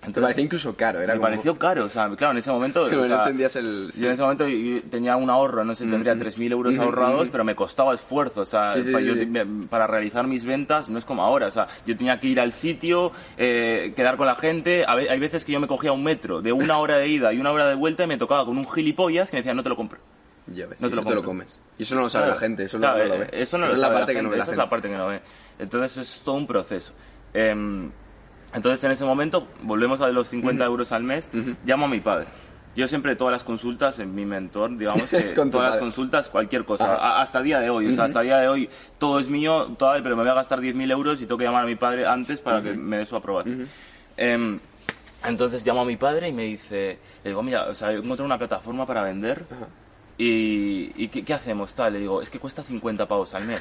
Te 0.00 0.20
parecía 0.20 0.44
incluso 0.44 0.74
caro, 0.76 1.00
era 1.00 1.14
me 1.14 1.18
como... 1.18 1.30
pareció 1.30 1.58
caro, 1.58 1.84
o 1.84 1.88
sea, 1.88 2.08
claro, 2.16 2.30
en 2.32 2.38
ese 2.38 2.50
momento... 2.50 2.82
o 2.86 2.88
Pero 2.88 3.00
no 3.02 3.06
sea, 3.08 3.18
entendías 3.18 3.56
el... 3.56 3.90
Yo 3.94 4.06
en 4.06 4.12
ese 4.12 4.22
momento 4.22 4.44
tenía 4.90 5.16
un 5.16 5.28
ahorro, 5.28 5.64
no 5.64 5.74
sé, 5.74 5.86
tendría 5.86 6.16
3.000 6.16 6.52
euros 6.52 6.78
ahorrados, 6.78 7.28
pero 7.30 7.44
me 7.44 7.54
costaba 7.54 7.94
esfuerzo, 7.94 8.42
o 8.42 8.44
sea, 8.44 8.72
Sí, 8.74 8.84
sí, 8.84 8.92
para, 8.92 9.04
yo 9.04 9.14
me- 9.26 9.66
para 9.68 9.86
realizar 9.86 10.26
mis 10.26 10.44
ventas 10.44 10.88
no 10.88 10.98
es 10.98 11.04
como 11.04 11.22
ahora, 11.22 11.48
o 11.48 11.50
sea, 11.50 11.66
yo 11.84 11.96
tenía 11.96 12.18
que 12.20 12.28
ir 12.28 12.40
al 12.40 12.52
sitio, 12.52 13.12
eh, 13.36 13.92
quedar 13.96 14.16
con 14.16 14.26
la 14.26 14.36
gente, 14.36 14.84
a 14.86 14.94
ve- 14.94 15.10
hay 15.10 15.18
veces 15.18 15.44
que 15.44 15.52
yo 15.52 15.60
me 15.60 15.66
cogía 15.66 15.92
un 15.92 16.04
metro 16.04 16.40
de 16.40 16.52
una 16.52 16.78
hora 16.78 16.96
de 16.98 17.08
ida 17.08 17.32
y 17.32 17.38
una 17.40 17.50
hora 17.50 17.66
de 17.66 17.74
vuelta 17.74 18.04
y 18.04 18.06
me 18.06 18.16
tocaba 18.18 18.44
con 18.46 18.56
un 18.56 18.70
gilipollas 18.70 19.30
que 19.30 19.36
me 19.36 19.40
decía, 19.40 19.52
no 19.54 19.62
te 19.62 19.68
lo 19.68 19.76
compro. 19.76 19.98
Ya 20.46 20.66
ves, 20.66 20.80
No 20.80 20.88
te 20.88 20.96
lo 20.96 21.02
te 21.04 21.14
lo 21.14 21.22
comes. 21.24 21.60
Y 21.76 21.82
eso 21.82 21.94
no 21.94 22.00
lo 22.02 22.08
sabe 22.08 22.24
Claro, 22.26 22.34
la 22.36 22.40
gente, 22.40 22.64
eso 22.64 22.78
claro, 22.78 22.98
no, 22.98 23.04
lo 23.04 23.14
eh, 23.14 23.18
ve. 23.30 23.42
Eso 23.42 23.58
no 23.58 23.64
Esa 23.66 23.70
lo 23.72 23.74
es 23.74 23.80
la 23.82 23.92
parte 23.92 24.14
que 24.14 24.22
no 24.22 24.30
ve 24.30 24.38
esa 24.38 24.50
es 24.52 24.56
la 24.56 24.70
parte 24.70 24.88
que 24.88 24.96
no 24.96 25.08
ve. 25.08 25.20
Entonces 25.58 25.96
es 25.98 26.22
todo 26.22 26.36
un 26.36 26.46
proceso. 26.46 26.94
Em, 27.34 27.90
entonces 28.54 28.82
en 28.84 28.92
ese 28.92 29.04
momento, 29.04 29.46
volvemos 29.62 30.00
a 30.00 30.08
los 30.08 30.28
50 30.28 30.64
euros 30.64 30.92
al 30.92 31.02
mes, 31.04 31.28
llamo 31.64 31.86
a 31.86 31.88
mi 31.88 32.00
padre. 32.00 32.26
Yo 32.76 32.86
siempre 32.86 33.16
todas 33.16 33.32
las 33.32 33.42
consultas, 33.42 33.98
en 33.98 34.14
mi 34.14 34.24
mentor, 34.24 34.76
digamos 34.76 35.08
que 35.10 35.18
todas 35.50 35.66
las 35.66 35.70
padre. 35.72 35.80
consultas, 35.80 36.28
cualquier 36.28 36.64
cosa, 36.64 36.94
a- 36.94 37.22
hasta 37.22 37.42
día 37.42 37.58
de 37.58 37.70
hoy, 37.70 37.88
o 37.88 37.92
sea, 37.92 38.04
hasta 38.04 38.20
día 38.20 38.38
de 38.38 38.48
hoy 38.48 38.68
todo 38.98 39.18
es 39.18 39.28
mío, 39.28 39.74
todo, 39.76 39.92
pero 40.02 40.14
me 40.16 40.22
voy 40.22 40.30
a 40.30 40.34
gastar 40.34 40.60
10.000 40.60 40.90
euros 40.92 41.20
y 41.20 41.26
tengo 41.26 41.38
que 41.38 41.44
llamar 41.44 41.64
a 41.64 41.66
mi 41.66 41.74
padre 41.74 42.06
antes 42.06 42.40
para 42.40 42.62
que 42.62 42.72
me 42.74 42.98
dé 42.98 43.06
su 43.06 43.16
aprobación. 43.16 43.66
Em, 44.16 44.60
entonces 45.26 45.66
llamo 45.66 45.80
a 45.80 45.84
mi 45.84 45.96
padre 45.96 46.28
y 46.28 46.32
me 46.32 46.44
dice, 46.44 46.98
le 47.24 47.30
digo, 47.30 47.42
mira, 47.42 47.64
o 47.68 47.74
sea, 47.74 47.90
he 47.92 47.96
encontrado 47.96 48.26
una 48.26 48.38
plataforma 48.38 48.86
para 48.86 49.02
vender 49.02 49.44
y, 50.16 50.90
y 50.96 51.08
¿qué, 51.08 51.24
qué 51.24 51.34
hacemos? 51.34 51.74
Tal, 51.74 51.92
le 51.94 51.98
digo, 52.00 52.22
es 52.22 52.30
que 52.30 52.38
cuesta 52.38 52.62
50 52.62 53.06
pavos 53.06 53.34
al 53.34 53.44
mes. 53.44 53.60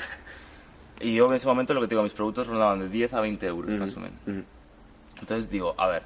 Y 1.00 1.14
yo 1.16 1.28
en 1.28 1.34
ese 1.36 1.48
momento 1.48 1.74
lo 1.74 1.82
que 1.82 1.88
te 1.88 1.96
digo, 1.96 2.04
mis 2.04 2.14
productos 2.14 2.48
rondaban 2.48 2.80
de 2.80 2.90
10 2.90 3.14
a 3.14 3.22
20 3.22 3.46
euros, 3.48 3.72
más 3.80 3.96
o 3.96 4.00
menos. 4.00 4.46
Entonces 5.20 5.50
digo, 5.50 5.74
a 5.78 5.88
ver, 5.88 6.04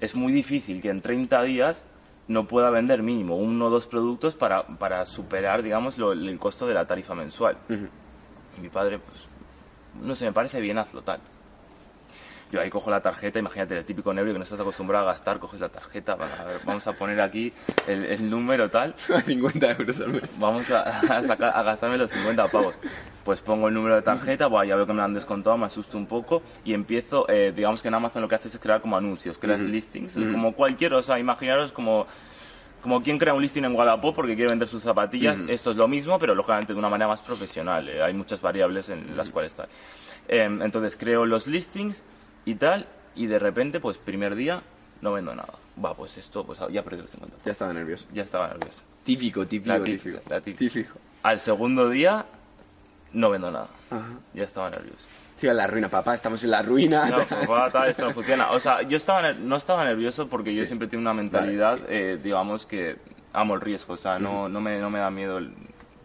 es 0.00 0.14
muy 0.14 0.32
difícil 0.32 0.80
que 0.82 0.90
en 0.90 1.00
30 1.00 1.42
días 1.42 1.84
no 2.28 2.46
pueda 2.46 2.70
vender 2.70 3.02
mínimo 3.02 3.36
uno 3.36 3.66
o 3.66 3.70
dos 3.70 3.86
productos 3.86 4.34
para, 4.34 4.66
para 4.66 5.06
superar, 5.06 5.62
digamos, 5.62 5.96
lo- 5.98 6.12
el 6.12 6.38
costo 6.38 6.66
de 6.66 6.74
la 6.74 6.86
tarifa 6.86 7.14
mensual. 7.14 7.56
Y 8.58 8.60
mi 8.60 8.68
padre, 8.68 8.98
pues, 8.98 9.26
no 10.02 10.14
sé, 10.14 10.24
me 10.26 10.32
parece 10.32 10.60
bien, 10.60 10.78
hazlo 10.78 11.02
tal. 11.02 11.20
Yo 12.52 12.60
ahí 12.60 12.70
cojo 12.70 12.90
la 12.92 13.00
tarjeta, 13.00 13.38
imagínate, 13.40 13.76
el 13.76 13.84
típico 13.84 14.14
nervio 14.14 14.32
que 14.32 14.38
no 14.38 14.44
estás 14.44 14.60
acostumbrado 14.60 15.08
a 15.08 15.12
gastar, 15.12 15.40
coges 15.40 15.60
la 15.60 15.68
tarjeta, 15.68 16.12
a 16.12 16.44
ver, 16.44 16.60
vamos 16.64 16.86
a 16.86 16.92
poner 16.92 17.20
aquí 17.20 17.52
el, 17.88 18.04
el 18.04 18.30
número 18.30 18.70
tal, 18.70 18.94
50 19.26 19.72
euros 19.72 20.00
al 20.00 20.12
mes. 20.12 20.38
vamos 20.38 20.70
a, 20.70 20.82
a 20.82 21.22
sacar, 21.24 21.52
a 21.56 21.62
gastarme 21.64 21.98
los 21.98 22.10
50 22.10 22.46
pavos. 22.48 22.74
Pues 23.24 23.40
pongo 23.42 23.66
el 23.66 23.74
número 23.74 23.96
de 23.96 24.02
tarjeta, 24.02 24.46
buah, 24.46 24.64
ya 24.64 24.76
veo 24.76 24.86
que 24.86 24.92
me 24.92 24.98
lo 24.98 25.04
han 25.04 25.14
descontado, 25.14 25.58
me 25.58 25.66
asusto 25.66 25.98
un 25.98 26.06
poco 26.06 26.42
y 26.64 26.72
empiezo, 26.72 27.28
eh, 27.28 27.52
digamos 27.54 27.82
que 27.82 27.88
en 27.88 27.94
Amazon 27.94 28.22
lo 28.22 28.28
que 28.28 28.36
haces 28.36 28.54
es 28.54 28.60
crear 28.60 28.80
como 28.80 28.96
anuncios, 28.96 29.38
creas 29.38 29.60
listings, 29.62 30.14
como 30.14 30.52
cualquier, 30.52 30.94
o 30.94 31.02
sea, 31.02 31.18
imaginaros 31.18 31.72
como 31.72 32.06
como 32.82 33.02
quien 33.02 33.18
crea 33.18 33.34
un 33.34 33.42
listing 33.42 33.64
en 33.64 33.74
Wallapop 33.74 34.14
porque 34.14 34.36
quiere 34.36 34.50
vender 34.50 34.68
sus 34.68 34.84
zapatillas, 34.84 35.40
esto 35.48 35.72
es 35.72 35.76
lo 35.76 35.88
mismo, 35.88 36.20
pero 36.20 36.36
lógicamente 36.36 36.72
de 36.72 36.78
una 36.78 36.88
manera 36.88 37.08
más 37.08 37.20
profesional. 37.20 37.88
eh, 37.88 38.00
hay 38.00 38.14
muchas 38.14 38.40
variables 38.40 38.88
en 38.90 39.16
las 39.16 39.30
cuales 39.30 39.52
está. 39.54 39.66
Em, 40.28 40.62
entonces 40.62 40.96
creo 40.96 41.26
los 41.26 41.48
listings 41.48 42.04
y 42.46 42.54
tal, 42.54 42.86
y 43.14 43.26
de 43.26 43.38
repente, 43.38 43.80
pues 43.80 43.98
primer 43.98 44.34
día, 44.34 44.62
no 45.02 45.12
vendo 45.12 45.34
nada. 45.34 45.52
Va, 45.84 45.94
pues 45.94 46.16
esto, 46.16 46.44
pues 46.46 46.60
ya 46.70 46.82
perdí 46.82 47.02
los 47.02 47.10
50. 47.10 47.36
Ya 47.44 47.52
estaba 47.52 47.74
nervioso. 47.74 48.06
Ya 48.14 48.22
estaba 48.22 48.48
nervioso. 48.48 48.82
Típico, 49.04 49.46
típico, 49.46 49.76
La 49.76 49.84
típico. 49.84 50.18
la. 50.30 50.40
Típico. 50.40 50.94
Al 51.22 51.38
segundo 51.40 51.90
día, 51.90 52.24
no 53.12 53.30
vendo 53.30 53.50
nada. 53.50 53.68
Ajá. 53.90 54.08
Ya 54.32 54.44
estaba 54.44 54.70
nervioso. 54.70 55.04
Tío, 55.38 55.50
en 55.50 55.56
la 55.58 55.66
ruina, 55.66 55.88
papá, 55.88 56.14
estamos 56.14 56.42
en 56.44 56.50
la 56.50 56.62
ruina. 56.62 57.10
No, 57.10 57.24
papá, 57.46 57.70
tal, 57.70 57.90
esto 57.90 58.06
no 58.06 58.14
funciona. 58.14 58.52
O 58.52 58.60
sea, 58.60 58.82
yo 58.82 58.96
estaba 58.96 59.32
no 59.32 59.56
estaba 59.56 59.84
nervioso 59.84 60.28
porque 60.28 60.54
yo 60.54 60.64
siempre 60.64 60.88
tengo 60.88 61.02
una 61.02 61.12
mentalidad, 61.14 61.78
eh, 61.88 62.18
digamos, 62.22 62.64
que 62.64 62.96
amo 63.32 63.54
el 63.54 63.60
riesgo. 63.60 63.94
O 63.94 63.98
sea, 63.98 64.18
no, 64.18 64.48
no, 64.48 64.60
me, 64.60 64.78
no 64.78 64.88
me 64.88 64.98
da 64.98 65.10
miedo 65.10 65.38
el, 65.38 65.52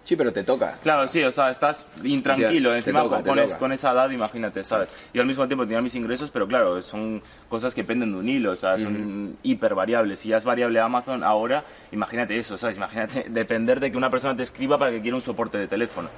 Sí, 0.04 0.16
pero 0.16 0.34
te 0.34 0.44
toca. 0.44 0.80
Claro, 0.82 1.08
sí, 1.08 1.24
o 1.24 1.32
sea, 1.32 1.52
estás 1.52 1.86
intranquilo, 2.04 2.72
Te 2.72 2.78
encima 2.78 3.04
toca, 3.04 3.22
con, 3.24 3.36
te 3.36 3.44
es- 3.44 3.54
con 3.56 3.72
esa 3.72 3.92
edad, 3.92 4.10
imagínate, 4.10 4.64
¿sabes? 4.64 4.90
Yo 5.14 5.22
al 5.22 5.28
mismo 5.28 5.46
tiempo 5.48 5.64
tenía 5.66 5.80
mis 5.82 5.94
ingresos, 5.94 6.32
pero 6.32 6.48
claro, 6.48 6.82
son 6.82 7.22
cosas 7.48 7.76
que 7.76 7.84
penden 7.84 8.12
de 8.14 8.18
un 8.18 8.28
hilo, 8.28 8.52
o 8.54 8.56
sea, 8.56 8.80
son 8.80 9.38
hiper 9.44 9.76
variables. 9.76 10.18
Si 10.20 10.30
ya 10.30 10.38
es 10.38 10.44
variable 10.44 10.80
Amazon 10.80 11.24
ahora, 11.24 11.64
imagínate 11.92 12.36
eso, 12.36 12.58
¿sabes? 12.58 12.78
Imagínate 12.78 13.26
depender 13.30 13.80
de 13.80 13.92
que 13.92 13.98
una 13.98 14.10
persona 14.10 14.36
te 14.36 14.42
escriba 14.42 14.78
para 14.80 14.90
que 14.92 15.02
quiera 15.02 15.16
un 15.16 15.22
soporte 15.22 15.60
de 15.60 15.68
teléfono. 15.68 16.10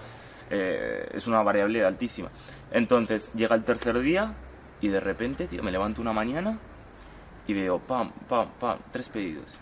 Eh, 0.49 1.09
es 1.13 1.27
una 1.27 1.43
variable 1.43 1.83
altísima. 1.83 2.29
Entonces, 2.71 3.31
llega 3.33 3.53
el 3.55 3.63
tercer 3.65 3.99
día 3.99 4.33
y 4.79 4.87
de 4.87 4.99
repente, 5.01 5.45
tío, 5.47 5.61
me 5.61 5.71
levanto 5.71 5.99
una 6.01 6.13
mañana 6.13 6.57
y 7.47 7.53
veo, 7.53 7.79
pam, 7.79 8.11
pam, 8.29 8.47
pam, 8.59 8.77
tres 8.91 9.09
pedidos. 9.09 9.57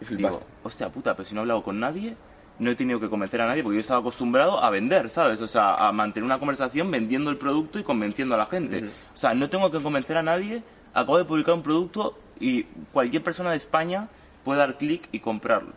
Y. 0.00 0.16
Digo, 0.16 0.42
hostia 0.64 0.88
puta, 0.88 1.14
pero 1.14 1.28
si 1.28 1.34
no 1.34 1.40
he 1.40 1.42
hablado 1.42 1.62
con 1.62 1.78
nadie, 1.78 2.16
no 2.62 2.70
he 2.70 2.76
tenido 2.76 3.00
que 3.00 3.08
convencer 3.08 3.40
a 3.40 3.46
nadie 3.46 3.62
porque 3.62 3.76
yo 3.76 3.80
estaba 3.80 4.00
acostumbrado 4.00 4.62
a 4.62 4.70
vender, 4.70 5.10
¿sabes? 5.10 5.40
O 5.40 5.48
sea, 5.48 5.74
a 5.74 5.90
mantener 5.92 6.24
una 6.24 6.38
conversación 6.38 6.90
vendiendo 6.90 7.30
el 7.30 7.36
producto 7.36 7.78
y 7.78 7.82
convenciendo 7.82 8.36
a 8.36 8.38
la 8.38 8.46
gente. 8.46 8.84
O 9.12 9.16
sea, 9.16 9.34
no 9.34 9.50
tengo 9.50 9.70
que 9.70 9.82
convencer 9.82 10.16
a 10.16 10.22
nadie, 10.22 10.62
acabo 10.94 11.18
de 11.18 11.24
publicar 11.24 11.54
un 11.54 11.62
producto 11.62 12.18
y 12.38 12.62
cualquier 12.92 13.22
persona 13.22 13.50
de 13.50 13.56
España 13.56 14.08
puede 14.44 14.60
dar 14.60 14.78
clic 14.78 15.08
y 15.10 15.18
comprarlo. 15.18 15.72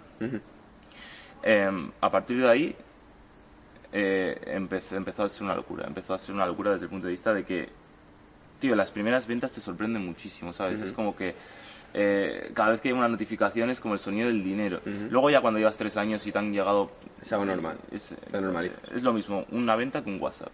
Em, 1.42 1.92
a 2.02 2.12
partir 2.12 2.38
de 2.38 2.50
ahí 2.50 2.76
eh, 3.92 4.42
empezó, 4.48 4.96
empezó 4.96 5.24
a 5.24 5.30
ser 5.30 5.44
una 5.44 5.56
locura. 5.56 5.86
Empezó 5.88 6.14
a 6.14 6.20
ser 6.20 6.36
una 6.36 6.46
locura 6.46 6.72
desde 6.72 6.86
el 6.86 6.90
punto 6.90 7.08
de 7.08 7.12
vista 7.12 7.34
de 7.34 7.44
que, 7.44 7.70
tío, 8.60 8.76
las 8.76 8.92
primeras 8.92 9.26
ventas 9.26 9.54
te 9.54 9.62
sorprenden 9.62 10.06
muchísimo, 10.06 10.54
¿sabes? 10.54 10.82
Es 10.82 10.92
como 10.92 11.16
que 11.16 11.34
eh, 11.98 12.52
cada 12.54 12.72
vez 12.72 12.82
que 12.82 12.90
hay 12.90 12.94
una 12.94 13.08
notificación 13.08 13.70
es 13.70 13.80
como 13.80 13.94
el 13.94 14.00
sonido 14.02 14.28
del 14.28 14.44
dinero. 14.44 14.82
Luego 15.10 15.30
ya 15.30 15.40
cuando 15.40 15.60
llevas 15.60 15.78
tres 15.78 15.96
años 15.96 16.28
y 16.28 16.32
te 16.32 16.38
han 16.38 16.52
llegado... 16.52 16.92
Es 17.22 17.32
algo 17.32 17.46
normal. 17.46 17.78
Es, 17.90 18.16
Lo 18.34 18.42
normaliza. 18.42 18.76
es 18.94 19.02
lo 19.02 19.14
mismo, 19.14 19.46
una 19.52 19.76
venta 19.78 20.04
que 20.04 20.10
un 20.10 20.22
WhatsApp. 20.22 20.52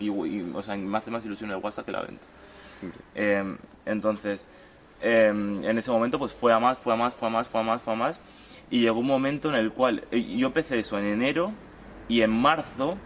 y, 0.00 0.06
y, 0.06 0.50
o 0.54 0.62
sea, 0.62 0.74
me 0.76 0.96
hace 0.96 1.10
más 1.10 1.24
ilusión 1.26 1.50
el 1.50 1.58
WhatsApp 1.58 1.84
que 1.84 1.92
la 1.92 2.00
venta. 2.02 2.24
Eh, 3.14 3.56
entonces, 3.84 4.48
eh, 5.02 5.26
en 5.28 5.78
ese 5.78 5.90
momento 5.90 6.18
pues 6.18 6.32
fue 6.32 6.52
a 6.52 6.58
más, 6.58 6.78
fue 6.78 6.94
a 6.94 6.96
más, 6.96 7.12
fue 7.14 7.28
a 7.28 7.30
más, 7.30 7.46
fue 7.46 7.60
a 7.60 7.64
más, 7.64 7.82
fue 7.82 7.92
a 7.92 7.96
más. 7.96 8.20
Y 8.70 8.80
llegó 8.80 9.00
un 9.00 9.06
momento 9.06 9.50
en 9.50 9.56
el 9.56 9.72
cual 9.72 10.04
eh, 10.10 10.22
yo 10.38 10.46
empecé 10.46 10.78
eso 10.78 10.98
en 10.98 11.04
enero 11.04 11.52
y 12.08 12.22
en 12.22 12.30
marzo 12.30 12.96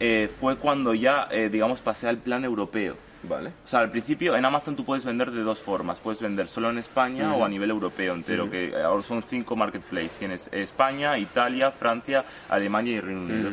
eh, 0.00 0.28
fue 0.40 0.56
cuando 0.56 0.94
ya, 0.94 1.28
eh, 1.30 1.50
digamos, 1.50 1.80
pasé 1.80 2.08
al 2.08 2.16
plan 2.18 2.44
europeo. 2.44 2.96
Vale. 3.28 3.52
O 3.64 3.68
sea, 3.68 3.80
al 3.80 3.90
principio 3.90 4.36
en 4.36 4.44
Amazon 4.44 4.76
tú 4.76 4.84
puedes 4.84 5.04
vender 5.04 5.30
de 5.30 5.42
dos 5.42 5.58
formas. 5.58 6.00
Puedes 6.00 6.20
vender 6.20 6.48
solo 6.48 6.70
en 6.70 6.78
España 6.78 7.34
o 7.34 7.44
a 7.44 7.48
nivel 7.48 7.70
europeo 7.70 8.14
entero, 8.14 8.50
que 8.50 8.74
ahora 8.82 9.02
son 9.02 9.22
cinco 9.22 9.56
marketplaces. 9.56 10.16
Tienes 10.16 10.48
España, 10.52 11.18
Italia, 11.18 11.70
Francia, 11.70 12.24
Alemania 12.48 12.94
y 12.94 13.00
Reino 13.00 13.22
Unido. 13.22 13.50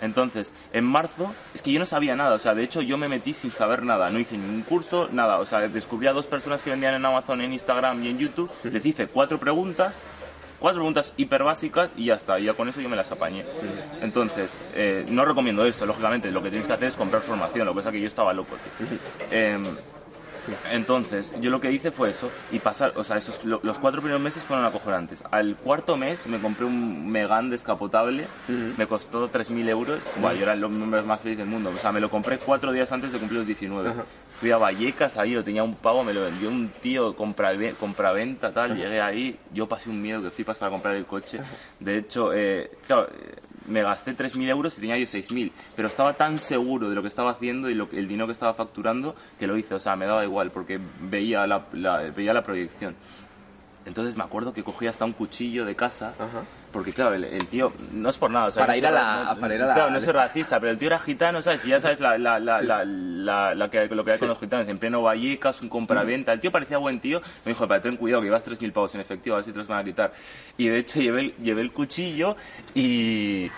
Entonces, 0.00 0.52
en 0.72 0.84
marzo, 0.84 1.34
es 1.54 1.62
que 1.62 1.72
yo 1.72 1.80
no 1.80 1.86
sabía 1.86 2.14
nada, 2.14 2.36
o 2.36 2.38
sea, 2.38 2.54
de 2.54 2.62
hecho 2.62 2.82
yo 2.82 2.96
me 2.96 3.08
metí 3.08 3.32
sin 3.32 3.50
saber 3.50 3.82
nada, 3.82 4.10
no 4.10 4.20
hice 4.20 4.38
ningún 4.38 4.62
curso, 4.62 5.08
nada, 5.10 5.38
o 5.38 5.44
sea, 5.44 5.66
descubrí 5.68 6.06
a 6.06 6.12
dos 6.12 6.26
personas 6.26 6.62
que 6.62 6.70
vendían 6.70 6.94
en 6.94 7.04
Amazon, 7.04 7.40
en 7.40 7.52
Instagram 7.52 8.04
y 8.04 8.08
en 8.08 8.18
YouTube, 8.18 8.50
les 8.62 8.86
hice 8.86 9.08
cuatro 9.08 9.38
preguntas, 9.38 9.98
cuatro 10.58 10.80
preguntas 10.80 11.12
hiper 11.16 11.42
básicas 11.42 11.90
y 11.96 12.06
ya 12.06 12.14
está, 12.14 12.38
y 12.38 12.44
ya 12.44 12.54
con 12.54 12.68
eso 12.68 12.80
yo 12.80 12.88
me 12.88 12.96
las 12.96 13.10
apañé. 13.10 13.44
Entonces, 14.00 14.58
eh, 14.74 15.04
no 15.10 15.24
recomiendo 15.24 15.64
esto, 15.64 15.86
lógicamente, 15.86 16.30
lo 16.30 16.42
que 16.42 16.50
tienes 16.50 16.66
que 16.66 16.72
hacer 16.72 16.88
es 16.88 16.96
comprar 16.96 17.22
formación, 17.22 17.66
lo 17.66 17.72
que 17.72 17.76
pasa 17.78 17.92
que 17.92 18.00
yo 18.00 18.06
estaba 18.06 18.32
loco. 18.32 18.56
Entonces, 20.72 21.32
yo 21.40 21.50
lo 21.50 21.60
que 21.60 21.70
hice 21.72 21.90
fue 21.90 22.10
eso, 22.10 22.30
y 22.52 22.58
pasar, 22.58 22.92
o 22.96 23.04
sea, 23.04 23.16
esos, 23.16 23.44
lo- 23.44 23.60
los 23.62 23.78
cuatro 23.78 24.00
primeros 24.00 24.20
meses 24.22 24.42
fueron 24.42 24.64
acojonantes. 24.64 25.24
Al 25.30 25.56
cuarto 25.56 25.96
mes 25.96 26.26
me 26.26 26.38
compré 26.38 26.64
un 26.64 27.10
Megane 27.10 27.50
descapotable, 27.50 28.26
me 28.76 28.86
costó 28.86 29.28
3.000 29.28 29.68
euros, 29.68 30.00
Buah, 30.20 30.34
yo 30.34 30.42
era 30.42 30.52
el 30.54 30.64
hombre 30.64 31.02
más 31.02 31.20
feliz 31.20 31.38
del 31.38 31.46
mundo, 31.46 31.70
o 31.72 31.76
sea, 31.76 31.92
me 31.92 32.00
lo 32.00 32.10
compré 32.10 32.38
cuatro 32.38 32.72
días 32.72 32.90
antes 32.92 33.12
de 33.12 33.18
cumplir 33.18 33.38
los 33.38 33.46
19. 33.46 33.90
Fui 34.40 34.50
a 34.52 34.56
Vallecas, 34.56 35.16
ahí 35.16 35.32
lo 35.32 35.42
tenía 35.42 35.64
un 35.64 35.74
pavo, 35.74 36.04
me 36.04 36.14
lo 36.14 36.22
vendió 36.22 36.48
un 36.48 36.68
tío 36.80 37.16
compra, 37.16 37.52
compraventa, 37.78 38.52
tal, 38.52 38.76
llegué 38.76 39.00
ahí, 39.00 39.36
yo 39.52 39.68
pasé 39.68 39.90
un 39.90 40.00
miedo 40.00 40.22
que 40.22 40.30
flipas 40.30 40.56
para 40.58 40.70
comprar 40.70 40.94
el 40.94 41.06
coche. 41.06 41.40
De 41.80 41.98
hecho, 41.98 42.32
eh, 42.32 42.70
claro, 42.86 43.08
eh, 43.08 43.34
me 43.68 43.82
gasté 43.82 44.14
3.000 44.14 44.48
euros 44.48 44.76
y 44.78 44.80
tenía 44.80 44.96
yo 44.98 45.06
6.000, 45.06 45.52
pero 45.76 45.88
estaba 45.88 46.14
tan 46.14 46.38
seguro 46.40 46.88
de 46.88 46.94
lo 46.94 47.02
que 47.02 47.08
estaba 47.08 47.30
haciendo 47.32 47.68
y 47.70 47.74
lo, 47.74 47.88
el 47.92 48.08
dinero 48.08 48.26
que 48.26 48.32
estaba 48.32 48.54
facturando 48.54 49.14
que 49.38 49.46
lo 49.46 49.56
hice, 49.56 49.74
o 49.74 49.78
sea, 49.78 49.94
me 49.96 50.06
daba 50.06 50.24
igual 50.24 50.50
porque 50.50 50.78
veía 51.02 51.46
la- 51.46 51.66
veía 52.14 52.32
la 52.32 52.42
proyección. 52.42 52.96
Entonces 53.88 54.16
me 54.16 54.22
acuerdo 54.22 54.52
que 54.52 54.62
cogí 54.62 54.86
hasta 54.86 55.04
un 55.04 55.12
cuchillo 55.12 55.64
de 55.64 55.74
casa, 55.74 56.14
Ajá. 56.18 56.42
porque 56.72 56.92
claro, 56.92 57.14
el, 57.14 57.24
el 57.24 57.46
tío, 57.48 57.72
no 57.92 58.10
es 58.10 58.16
por 58.18 58.30
nada, 58.30 58.46
o 58.46 58.50
sea, 58.52 58.60
Para 58.62 58.74
no 58.74 58.78
ir 58.78 58.86
a 58.86 58.90
la- 58.90 59.34
no- 59.34 59.40
para 59.40 59.54
ir 59.54 59.62
a 59.62 59.66
la- 59.66 59.74
Claro, 59.74 59.90
no 59.90 60.00
soy 60.00 60.12
racista, 60.12 60.60
pero 60.60 60.70
el 60.72 60.78
tío 60.78 60.86
era 60.88 60.98
gitano, 60.98 61.42
¿sabes? 61.42 61.64
Y 61.64 61.70
ya 61.70 61.80
sabes 61.80 61.98
la, 62.00 62.16
la, 62.18 62.38
la, 62.38 62.84
la, 63.54 63.70
que, 63.70 63.86
lo 63.88 64.04
que 64.04 64.12
hay 64.12 64.18
con 64.18 64.28
los 64.28 64.38
gitanos, 64.38 64.68
en 64.68 64.78
pleno 64.78 65.02
Vallecas, 65.02 65.60
un 65.62 65.68
compraventa. 65.68 66.32
El 66.32 66.40
tío 66.40 66.52
parecía 66.52 66.78
buen 66.78 67.00
tío, 67.00 67.20
me 67.44 67.52
dijo, 67.52 67.66
para 67.66 67.80
ten 67.80 67.96
cuidado, 67.96 68.20
que 68.22 68.26
llevas 68.28 68.44
3.000 68.44 68.72
pavos 68.72 68.94
en 68.94 69.00
efectivo, 69.00 69.34
a 69.34 69.38
ver 69.38 69.44
si 69.46 69.52
te 69.52 69.58
los 69.58 69.66
van 69.66 69.78
a 69.80 69.84
quitar. 69.84 70.12
Y 70.56 70.68
de 70.68 70.78
hecho 70.78 71.00
llevé 71.00 71.20
el, 71.22 71.34
llevé 71.36 71.62
el 71.62 71.72
cuchillo 71.72 72.36
y... 72.74 73.50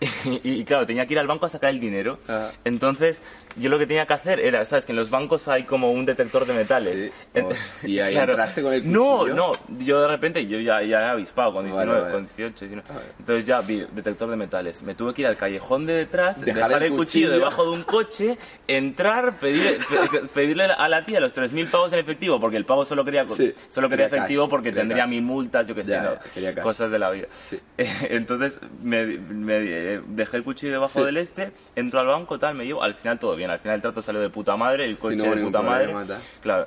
Y, 0.44 0.64
claro, 0.64 0.84
tenía 0.86 1.06
que 1.06 1.14
ir 1.14 1.18
al 1.18 1.26
banco 1.26 1.46
a 1.46 1.48
sacar 1.48 1.70
el 1.70 1.80
dinero. 1.80 2.18
Ajá. 2.28 2.52
Entonces, 2.64 3.22
yo 3.56 3.70
lo 3.70 3.78
que 3.78 3.86
tenía 3.86 4.04
que 4.06 4.12
hacer 4.12 4.40
era, 4.40 4.64
¿sabes? 4.66 4.84
Que 4.84 4.92
en 4.92 4.96
los 4.96 5.08
bancos 5.10 5.48
hay 5.48 5.64
como 5.64 5.90
un 5.92 6.04
detector 6.04 6.44
de 6.46 6.52
metales. 6.52 7.00
Sí. 7.00 7.10
En- 7.34 7.46
Hostia, 7.46 8.10
¿y 8.12 8.16
entraste 8.16 8.62
con 8.62 8.72
el 8.74 8.92
No, 8.92 9.18
cuchillo? 9.20 9.34
no, 9.34 9.52
yo 9.78 10.00
de 10.02 10.08
repente, 10.08 10.46
yo 10.46 10.58
ya, 10.60 10.82
ya 10.82 10.98
era 10.98 11.10
avispado 11.12 11.52
con 11.54 11.64
Vale, 11.64 11.86
19, 11.86 12.00
vale. 12.00 12.12
con 12.12 12.26
18, 12.26 12.64
19. 12.66 13.04
Entonces 13.18 13.46
ya 13.46 13.60
vi 13.62 13.86
detector 13.92 14.28
de 14.28 14.36
metales. 14.36 14.82
Me 14.82 14.94
tuve 14.94 15.14
que 15.14 15.22
ir 15.22 15.28
al 15.28 15.36
callejón 15.36 15.86
de 15.86 15.94
detrás, 15.94 16.40
Dejar 16.44 16.64
dejar, 16.68 16.82
el 16.82 16.92
el, 16.92 16.98
cuchillo, 16.98 17.28
cuchillo. 17.28 17.30
debajo 17.32 17.64
de 17.64 17.70
un 17.70 17.82
coche, 17.84 18.38
entrar, 18.68 19.34
pedir, 19.38 19.78
pe- 20.10 20.20
pedirle 20.34 20.64
a 20.64 20.88
la 20.88 21.06
tía 21.06 21.20
los 21.20 21.34
3.000 21.34 21.70
pavos 21.70 21.92
en 21.92 22.00
efectivo, 22.00 22.38
porque 22.40 22.56
el 22.58 22.64
pavo 22.66 22.84
solo 22.84 23.04
quería, 23.04 23.26
Sí, 23.28 23.54
solo 23.70 23.88
quería 23.88 24.06
quería 24.06 24.18
efectivo 24.18 24.44
cash, 24.44 24.50
porque 24.50 24.68
quería 24.70 24.80
tendría 24.82 25.04
cash. 25.04 25.10
mil 25.10 25.22
multas, 25.22 25.66
yo 25.66 25.74
qué 25.74 25.84
sé, 25.84 25.92
Ya, 25.92 26.52
¿no? 26.54 26.62
cosas 26.62 26.90
de 26.90 26.98
la 26.98 27.10
vida. 27.10 27.26
Sí. 27.40 27.58
Entonces 27.78 28.60
me, 28.82 29.06
me, 29.06 29.85
eh, 29.94 30.02
dejé 30.06 30.36
el 30.38 30.44
cuchillo 30.44 30.72
debajo 30.72 30.98
Sí. 31.00 31.04
del 31.04 31.16
este, 31.18 31.52
entro 31.74 32.00
al 32.00 32.06
banco, 32.06 32.38
tal, 32.38 32.54
me 32.54 32.64
llevo, 32.66 32.82
al 32.82 32.94
final 32.94 33.18
todo 33.18 33.36
bien, 33.36 33.50
al 33.50 33.58
final 33.60 33.76
el 33.76 33.82
trato 33.82 34.02
salió 34.02 34.20
de 34.20 34.30
puta 34.30 34.56
madre, 34.56 34.84
el 34.84 34.98
coche 34.98 35.16
no 35.16 35.34
de 35.34 35.42
puta 35.42 35.62
madre. 35.62 35.94
Claro. 36.42 36.66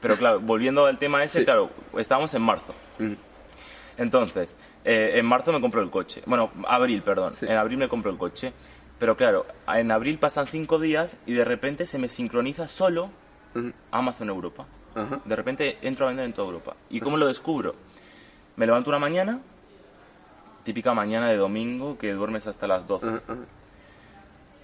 Pero 0.00 0.16
claro, 0.16 0.40
volviendo 0.40 0.86
al 0.86 0.96
tema 0.98 1.22
ese, 1.22 1.40
Sí. 1.40 1.44
claro, 1.44 1.70
estábamos 1.98 2.32
en 2.34 2.42
marzo. 2.42 2.74
Mm. 2.98 3.12
Entonces, 3.98 4.56
eh, 4.84 5.12
en 5.14 5.26
marzo 5.26 5.52
me 5.52 5.60
compró 5.60 5.82
el 5.82 5.90
coche. 5.90 6.22
Bueno, 6.26 6.50
abril, 6.66 7.02
perdón. 7.02 7.34
En 7.42 7.56
abril 7.56 7.76
me 7.78 7.88
compró 7.88 8.10
el 8.10 8.16
coche. 8.18 8.52
Pero 8.98 9.16
claro, 9.16 9.46
en 9.68 9.90
abril 9.90 10.18
pasan 10.18 10.46
cinco 10.46 10.78
días 10.78 11.18
y 11.26 11.32
de 11.32 11.44
repente 11.44 11.86
se 11.86 11.98
me 11.98 12.08
sincroniza 12.08 12.68
solo. 12.68 13.10
Amazon 13.90 14.28
Europa. 14.28 14.66
De 15.24 15.36
repente 15.36 15.78
entro 15.82 16.06
a 16.06 16.08
vender 16.08 16.24
en 16.26 16.32
toda 16.32 16.48
Europa. 16.48 16.76
¿Y 16.88 17.00
cómo 17.00 17.16
lo 17.16 17.26
descubro? 17.26 17.74
Me 18.56 18.66
levanto 18.66 18.90
una 18.90 18.98
mañana, 18.98 19.40
típica 20.64 20.94
mañana 20.94 21.28
de 21.28 21.36
domingo 21.36 21.96
que 21.98 22.12
duermes 22.12 22.46
hasta 22.46 22.66
las 22.66 22.86
12. 22.86 23.06
Ajá, 23.06 23.22
ajá. 23.26 23.38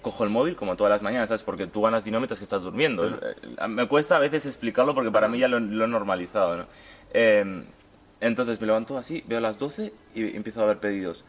Cojo 0.01 0.23
el 0.23 0.29
móvil 0.29 0.55
como 0.55 0.75
todas 0.75 0.91
las 0.91 1.01
mañanas, 1.01 1.29
¿sabes? 1.29 1.43
Porque 1.43 1.67
tú 1.67 1.81
ganas 1.81 2.05
dinero 2.05 2.21
mientras 2.21 2.39
que 2.39 2.43
estás 2.45 2.61
durmiendo. 2.63 3.07
Eh, 3.07 3.67
Me 3.67 3.87
cuesta 3.87 4.15
a 4.15 4.19
veces 4.19 4.45
explicarlo 4.45 4.93
porque 4.93 5.11
para 5.11 5.27
mí 5.27 5.39
ya 5.39 5.47
lo, 5.47 5.59
lo 5.59 5.85
he 5.85 5.87
normalizado, 5.87 6.55
¿no? 6.57 6.65
Eh, 7.13 7.63
entonces 8.21 8.59
me 8.61 8.67
levanto 8.67 8.97
así, 8.97 9.23
veo 9.27 9.39
a 9.39 9.41
las 9.41 9.57
12 9.59 9.93
y 10.15 10.35
empiezo 10.35 10.63
a 10.63 10.65
ver 10.65 10.77
pedidos. 10.79 11.25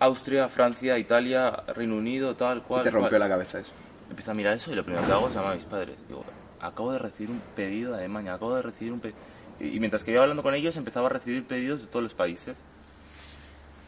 Austria, 0.00 0.48
Francia, 0.48 0.98
Italia, 0.98 1.64
Reino 1.74 1.96
Unido, 1.96 2.34
tal 2.36 2.62
cual. 2.62 2.82
Te 2.82 2.90
rompió 2.90 3.10
cual. 3.10 3.20
la 3.20 3.28
cabeza 3.28 3.60
eso. 3.60 3.72
Empiezo 4.10 4.30
a 4.30 4.34
mirar 4.34 4.54
eso 4.54 4.72
y 4.72 4.74
lo 4.74 4.84
primero 4.84 5.06
que 5.06 5.12
hago 5.12 5.28
es 5.28 5.34
llamar 5.34 5.52
a 5.52 5.54
mis 5.56 5.64
padres. 5.64 5.96
Digo, 6.08 6.24
acabo 6.60 6.92
de 6.92 6.98
recibir 6.98 7.30
un 7.30 7.40
pedido 7.54 7.92
de 7.92 7.98
Alemania, 7.98 8.34
acabo 8.34 8.54
de 8.56 8.62
recibir 8.62 8.92
un 8.92 9.00
pedido... 9.00 9.18
Y 9.60 9.80
mientras 9.80 10.04
que 10.04 10.12
iba 10.12 10.22
hablando 10.22 10.42
con 10.42 10.54
ellos, 10.54 10.76
empezaba 10.76 11.06
a 11.06 11.10
recibir 11.10 11.44
pedidos 11.44 11.80
de 11.80 11.86
todos 11.88 12.02
los 12.02 12.14
países. 12.14 12.62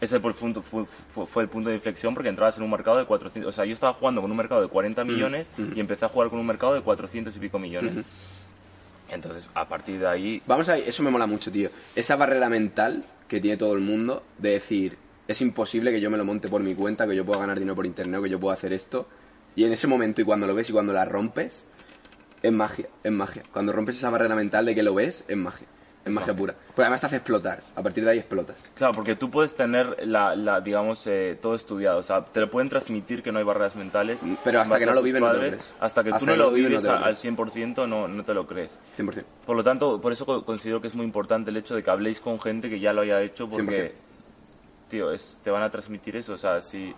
Ese 0.00 0.18
fue 0.18 0.30
el, 0.30 0.36
punto, 0.36 0.62
fue, 0.62 0.86
fue 1.26 1.42
el 1.42 1.48
punto 1.48 1.68
de 1.68 1.74
inflexión 1.74 2.14
porque 2.14 2.30
entrabas 2.30 2.56
en 2.56 2.62
un 2.62 2.70
mercado 2.70 2.96
de 2.96 3.04
400... 3.04 3.48
O 3.48 3.52
sea, 3.52 3.66
yo 3.66 3.74
estaba 3.74 3.92
jugando 3.92 4.22
con 4.22 4.30
un 4.30 4.36
mercado 4.36 4.62
de 4.62 4.68
40 4.68 5.04
millones 5.04 5.50
y 5.74 5.78
empecé 5.78 6.06
a 6.06 6.08
jugar 6.08 6.30
con 6.30 6.38
un 6.38 6.46
mercado 6.46 6.72
de 6.72 6.80
400 6.80 7.36
y 7.36 7.38
pico 7.38 7.58
millones. 7.58 7.92
Entonces, 9.10 9.48
a 9.54 9.68
partir 9.68 9.98
de 9.98 10.06
ahí... 10.06 10.42
Vamos 10.46 10.68
a 10.70 10.78
eso 10.78 11.02
me 11.02 11.10
mola 11.10 11.26
mucho, 11.26 11.52
tío. 11.52 11.68
Esa 11.94 12.16
barrera 12.16 12.48
mental 12.48 13.04
que 13.28 13.40
tiene 13.40 13.56
todo 13.56 13.74
el 13.74 13.80
mundo 13.80 14.22
de 14.38 14.52
decir, 14.52 14.96
es 15.28 15.40
imposible 15.42 15.92
que 15.92 16.00
yo 16.00 16.10
me 16.10 16.16
lo 16.16 16.24
monte 16.24 16.48
por 16.48 16.62
mi 16.62 16.74
cuenta, 16.74 17.06
que 17.06 17.14
yo 17.14 17.24
pueda 17.24 17.40
ganar 17.40 17.58
dinero 17.58 17.76
por 17.76 17.86
internet, 17.86 18.22
que 18.22 18.30
yo 18.30 18.40
pueda 18.40 18.54
hacer 18.54 18.72
esto. 18.72 19.06
Y 19.54 19.64
en 19.64 19.72
ese 19.72 19.86
momento, 19.86 20.22
y 20.22 20.24
cuando 20.24 20.46
lo 20.46 20.54
ves 20.54 20.70
y 20.70 20.72
cuando 20.72 20.92
la 20.92 21.04
rompes, 21.04 21.64
es 22.42 22.52
magia, 22.52 22.88
es 23.04 23.12
magia. 23.12 23.42
Cuando 23.52 23.72
rompes 23.72 23.96
esa 23.96 24.10
barrera 24.10 24.34
mental 24.34 24.64
de 24.64 24.74
que 24.74 24.82
lo 24.82 24.94
ves, 24.94 25.24
es 25.28 25.36
magia. 25.36 25.66
Es 26.04 26.12
magia 26.12 26.34
pura. 26.34 26.54
Porque 26.54 26.82
además 26.82 27.00
te 27.00 27.06
hace 27.06 27.16
explotar. 27.16 27.62
A 27.74 27.82
partir 27.82 28.04
de 28.04 28.10
ahí 28.10 28.18
explotas. 28.18 28.70
Claro, 28.74 28.94
porque 28.94 29.16
tú 29.16 29.30
puedes 29.30 29.54
tener, 29.54 30.06
la, 30.06 30.34
la 30.34 30.60
digamos, 30.60 31.06
eh, 31.06 31.38
todo 31.40 31.54
estudiado. 31.54 31.98
O 31.98 32.02
sea, 32.02 32.24
te 32.24 32.40
lo 32.40 32.50
pueden 32.50 32.70
transmitir 32.70 33.22
que 33.22 33.30
no 33.30 33.38
hay 33.38 33.44
barreras 33.44 33.76
mentales. 33.76 34.22
Mm, 34.22 34.36
pero 34.42 34.62
hasta 34.62 34.78
que 34.78 34.86
no 34.86 34.94
lo 34.94 35.02
vives, 35.02 35.20
no 35.20 35.30
te 35.30 35.34
lo 35.34 35.48
crees. 35.48 35.74
Hasta 35.78 36.02
que 36.02 36.12
tú 36.12 36.24
no 36.24 36.36
lo 36.36 36.50
vives 36.50 36.84
al 36.86 37.16
100%, 37.16 37.86
no, 37.86 38.08
no 38.08 38.24
te 38.24 38.32
lo 38.32 38.46
crees. 38.46 38.78
100%. 38.98 39.24
Por 39.44 39.56
lo 39.56 39.62
tanto, 39.62 40.00
por 40.00 40.12
eso 40.12 40.24
considero 40.44 40.80
que 40.80 40.88
es 40.88 40.94
muy 40.94 41.04
importante 41.04 41.50
el 41.50 41.58
hecho 41.58 41.74
de 41.74 41.82
que 41.82 41.90
habléis 41.90 42.18
con 42.20 42.40
gente 42.40 42.70
que 42.70 42.80
ya 42.80 42.94
lo 42.94 43.02
haya 43.02 43.20
hecho, 43.20 43.48
porque, 43.48 43.94
tío, 44.88 45.12
es, 45.12 45.38
te 45.42 45.50
van 45.50 45.62
a 45.62 45.70
transmitir 45.70 46.16
eso. 46.16 46.32
O 46.32 46.38
sea, 46.38 46.62
si... 46.62 46.94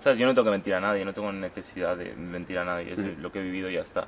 O 0.00 0.02
sea, 0.04 0.12
yo 0.12 0.26
no 0.26 0.34
tengo 0.34 0.46
que 0.46 0.50
mentir 0.50 0.74
a 0.74 0.80
nadie, 0.80 1.04
no 1.04 1.14
tengo 1.14 1.32
necesidad 1.32 1.96
de 1.96 2.12
mentir 2.14 2.58
a 2.58 2.64
nadie. 2.64 2.92
Es 2.92 2.98
mm. 2.98 3.22
lo 3.22 3.30
que 3.30 3.38
he 3.38 3.42
vivido 3.42 3.70
y 3.70 3.74
ya 3.74 3.82
está. 3.82 4.06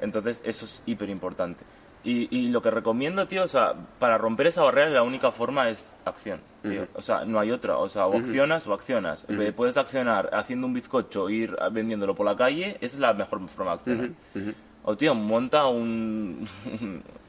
Entonces, 0.00 0.40
eso 0.44 0.64
es 0.64 0.80
hiper 0.86 1.10
importante. 1.10 1.64
Y, 2.04 2.28
y, 2.36 2.48
lo 2.48 2.60
que 2.60 2.70
recomiendo, 2.70 3.26
tío, 3.26 3.44
o 3.44 3.48
sea, 3.48 3.72
para 3.98 4.18
romper 4.18 4.48
esa 4.48 4.62
barrera 4.62 4.90
la 4.90 5.02
única 5.02 5.32
forma 5.32 5.70
es 5.70 5.88
acción, 6.04 6.38
tío. 6.62 6.86
O 6.94 7.00
sea, 7.00 7.24
no 7.24 7.40
hay 7.40 7.50
otra. 7.50 7.78
O 7.78 7.88
sea, 7.88 8.06
o 8.06 8.18
accionas 8.18 8.66
o 8.66 8.74
accionas. 8.74 9.26
Eh, 9.30 9.52
puedes 9.56 9.78
accionar 9.78 10.28
haciendo 10.34 10.66
un 10.66 10.74
bizcocho 10.74 11.30
e 11.30 11.32
ir 11.32 11.56
vendiéndolo 11.72 12.14
por 12.14 12.26
la 12.26 12.36
calle, 12.36 12.76
esa 12.82 12.96
es 12.96 12.98
la 12.98 13.14
mejor 13.14 13.48
forma 13.48 13.72
de 13.72 13.76
accionar. 13.78 14.10
O, 14.82 14.96
tío, 14.96 15.14
monta 15.14 15.66
un, 15.66 16.46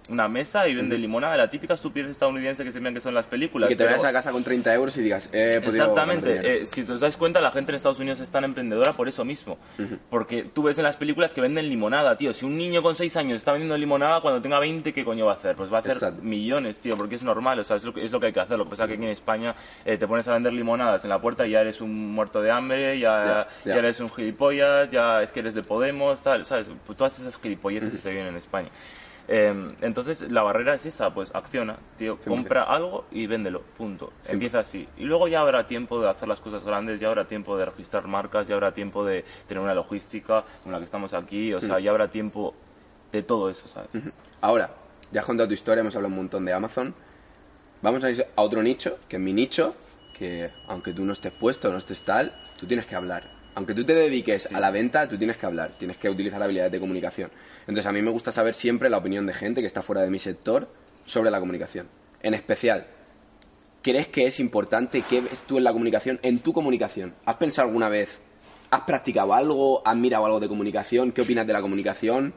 una 0.09 0.27
mesa 0.27 0.67
y 0.67 0.75
vende 0.75 0.97
limonada, 0.97 1.37
la 1.37 1.49
típica 1.49 1.73
estupidez 1.73 2.11
estadounidense 2.11 2.63
que 2.63 2.71
se 2.71 2.79
vean 2.79 2.93
que 2.93 3.01
son 3.01 3.13
las 3.13 3.25
películas. 3.27 3.69
Que 3.69 3.75
te 3.75 3.85
vayas 3.85 4.03
a 4.03 4.11
casa 4.11 4.31
con 4.31 4.43
30 4.43 4.73
euros 4.73 4.97
y 4.97 5.01
digas, 5.01 5.29
eh, 5.31 5.61
Exactamente, 5.63 6.61
eh, 6.61 6.65
si 6.65 6.81
os 6.81 6.99
dais 6.99 7.17
cuenta, 7.17 7.41
la 7.41 7.51
gente 7.51 7.71
en 7.71 7.75
Estados 7.75 7.99
Unidos 7.99 8.19
es 8.19 8.29
tan 8.29 8.43
emprendedora 8.43 8.93
por 8.93 9.07
eso 9.07 9.25
mismo. 9.25 9.57
Porque 10.09 10.43
tú 10.43 10.63
ves 10.63 10.77
en 10.77 10.83
las 10.83 10.97
películas 10.97 11.33
que 11.33 11.41
venden 11.41 11.69
limonada, 11.69 12.17
tío. 12.17 12.33
Si 12.33 12.45
un 12.45 12.57
niño 12.57 12.81
con 12.81 12.95
6 12.95 13.15
años 13.17 13.35
está 13.37 13.51
vendiendo 13.51 13.77
limonada, 13.77 14.21
cuando 14.21 14.41
tenga 14.41 14.59
20, 14.59 14.93
¿qué 14.93 15.03
coño 15.03 15.25
va 15.25 15.33
a 15.33 15.35
hacer? 15.35 15.55
Pues 15.55 15.71
va 15.71 15.77
a 15.77 15.79
hacer 15.81 16.13
millones, 16.21 16.79
tío, 16.79 16.97
porque 16.97 17.15
es 17.15 17.23
normal, 17.23 17.59
o 17.59 17.63
sea, 17.63 17.77
es 17.77 17.83
lo 17.83 17.93
que, 17.93 18.05
es 18.05 18.11
lo 18.11 18.19
que 18.19 18.27
hay 18.27 18.33
que 18.33 18.39
hacer. 18.39 18.57
Lo 18.57 18.65
que 18.65 18.71
pasa 18.71 18.83
es 18.83 18.89
que 18.89 18.95
aquí 18.95 19.03
en 19.03 19.11
España 19.11 19.55
eh, 19.83 19.97
te 19.97 20.07
pones 20.07 20.27
a 20.27 20.33
vender 20.33 20.53
limonadas 20.53 21.03
en 21.03 21.09
la 21.09 21.19
puerta 21.19 21.45
y 21.45 21.51
ya 21.51 21.61
eres 21.61 21.81
un 21.81 22.13
muerto 22.13 22.41
de 22.41 22.51
hambre, 22.51 22.99
ya, 22.99 23.47
ya, 23.63 23.75
eres 23.75 23.99
un 23.99 24.09
gilipollas, 24.09 24.89
ya 24.91 25.21
es 25.21 25.31
que 25.31 25.39
eres 25.39 25.53
de 25.53 25.63
Podemos, 25.63 26.21
tal, 26.21 26.45
¿sabes? 26.45 26.67
Pues 26.85 26.97
todas 26.97 27.19
esas 27.19 27.37
gilipolleces 27.37 27.93
que 27.93 27.99
se 27.99 28.11
vienen 28.11 28.29
en 28.29 28.37
España. 28.37 28.69
Em, 29.27 29.69
entonces 29.81 30.31
la 30.31 30.43
barrera 30.43 30.75
es 30.75 30.85
esa, 30.85 31.13
pues 31.13 31.33
acciona, 31.33 31.77
tío, 31.97 32.17
compra 32.19 32.63
algo 32.63 33.05
y 33.11 33.25
véndelo, 33.25 33.61
punto. 33.77 34.13
Empieza 34.27 34.59
así. 34.59 34.87
Y 34.97 35.05
luego 35.05 35.27
ya 35.27 35.41
habrá 35.41 35.65
tiempo 35.65 35.99
de 35.99 36.09
hacer 36.09 36.27
las 36.27 36.39
cosas 36.39 36.63
grandes, 36.63 36.99
ya 36.99 37.07
habrá 37.07 37.25
tiempo 37.25 37.57
de 37.57 37.65
registrar 37.65 38.07
marcas, 38.07 38.47
ya 38.47 38.55
habrá 38.55 38.73
tiempo 38.73 39.03
de 39.03 39.25
tener 39.47 39.63
una 39.63 39.73
logística 39.73 40.43
con 40.63 40.71
la 40.71 40.77
que 40.77 40.85
estamos 40.85 41.13
aquí, 41.13 41.53
o 41.53 41.61
sea, 41.61 41.79
ya 41.79 41.91
habrá 41.91 42.09
tiempo 42.09 42.53
de 43.11 43.23
todo 43.23 43.49
eso, 43.49 43.67
¿sabes? 43.67 43.89
Ahora, 44.41 44.69
ya 45.11 45.21
has 45.21 45.25
contado 45.25 45.47
tu 45.47 45.53
historia, 45.53 45.81
hemos 45.81 45.95
hablado 45.95 46.11
un 46.13 46.17
montón 46.17 46.45
de 46.45 46.53
Amazon. 46.53 46.93
Vamos 47.81 48.03
a 48.03 48.11
ir 48.11 48.25
a 48.35 48.41
otro 48.41 48.61
nicho, 48.61 48.97
que 49.07 49.17
es 49.17 49.21
mi 49.21 49.33
nicho, 49.33 49.75
que 50.17 50.51
aunque 50.67 50.93
tú 50.93 51.03
no 51.03 51.13
estés 51.13 51.31
puesto, 51.31 51.71
no 51.71 51.77
estés 51.77 52.03
tal, 52.03 52.35
tú 52.57 52.65
tienes 52.65 52.85
que 52.85 52.95
hablar. 52.95 53.34
Aunque 53.55 53.73
tú 53.73 53.85
te 53.85 53.93
dediques 53.95 54.49
a 54.53 54.59
la 54.59 54.69
venta, 54.69 55.07
tú 55.07 55.17
tienes 55.17 55.37
que 55.37 55.45
hablar, 55.45 55.77
tienes 55.77 55.97
que 55.97 56.09
utilizar 56.09 56.43
habilidades 56.43 56.73
de 56.73 56.79
comunicación. 56.79 57.31
Entonces 57.61 57.85
a 57.85 57.93
mí 57.93 58.01
me 58.01 58.11
gusta 58.11 58.31
saber 58.31 58.53
siempre 58.53 58.89
la 58.89 58.97
opinión 58.97 59.25
de 59.25 59.33
gente 59.33 59.61
que 59.61 59.67
está 59.67 59.81
fuera 59.81 60.01
de 60.01 60.09
mi 60.09 60.19
sector 60.19 60.67
sobre 61.05 61.31
la 61.31 61.39
comunicación. 61.39 61.87
En 62.21 62.33
especial, 62.33 62.85
¿crees 63.81 64.09
que 64.09 64.27
es 64.27 64.41
importante? 64.41 65.03
¿Qué 65.09 65.21
ves 65.21 65.45
tú 65.45 65.57
en 65.57 65.63
la 65.63 65.71
comunicación? 65.71 66.19
En 66.21 66.39
tu 66.39 66.51
comunicación. 66.51 67.15
¿Has 67.25 67.37
pensado 67.37 67.69
alguna 67.69 67.87
vez? 67.87 68.19
¿Has 68.71 68.81
practicado 68.81 69.33
algo? 69.33 69.81
¿Has 69.87 69.95
mirado 69.95 70.25
algo 70.25 70.41
de 70.41 70.49
comunicación? 70.49 71.13
¿Qué 71.13 71.21
opinas 71.21 71.47
de 71.47 71.53
la 71.53 71.61
comunicación? 71.61 72.33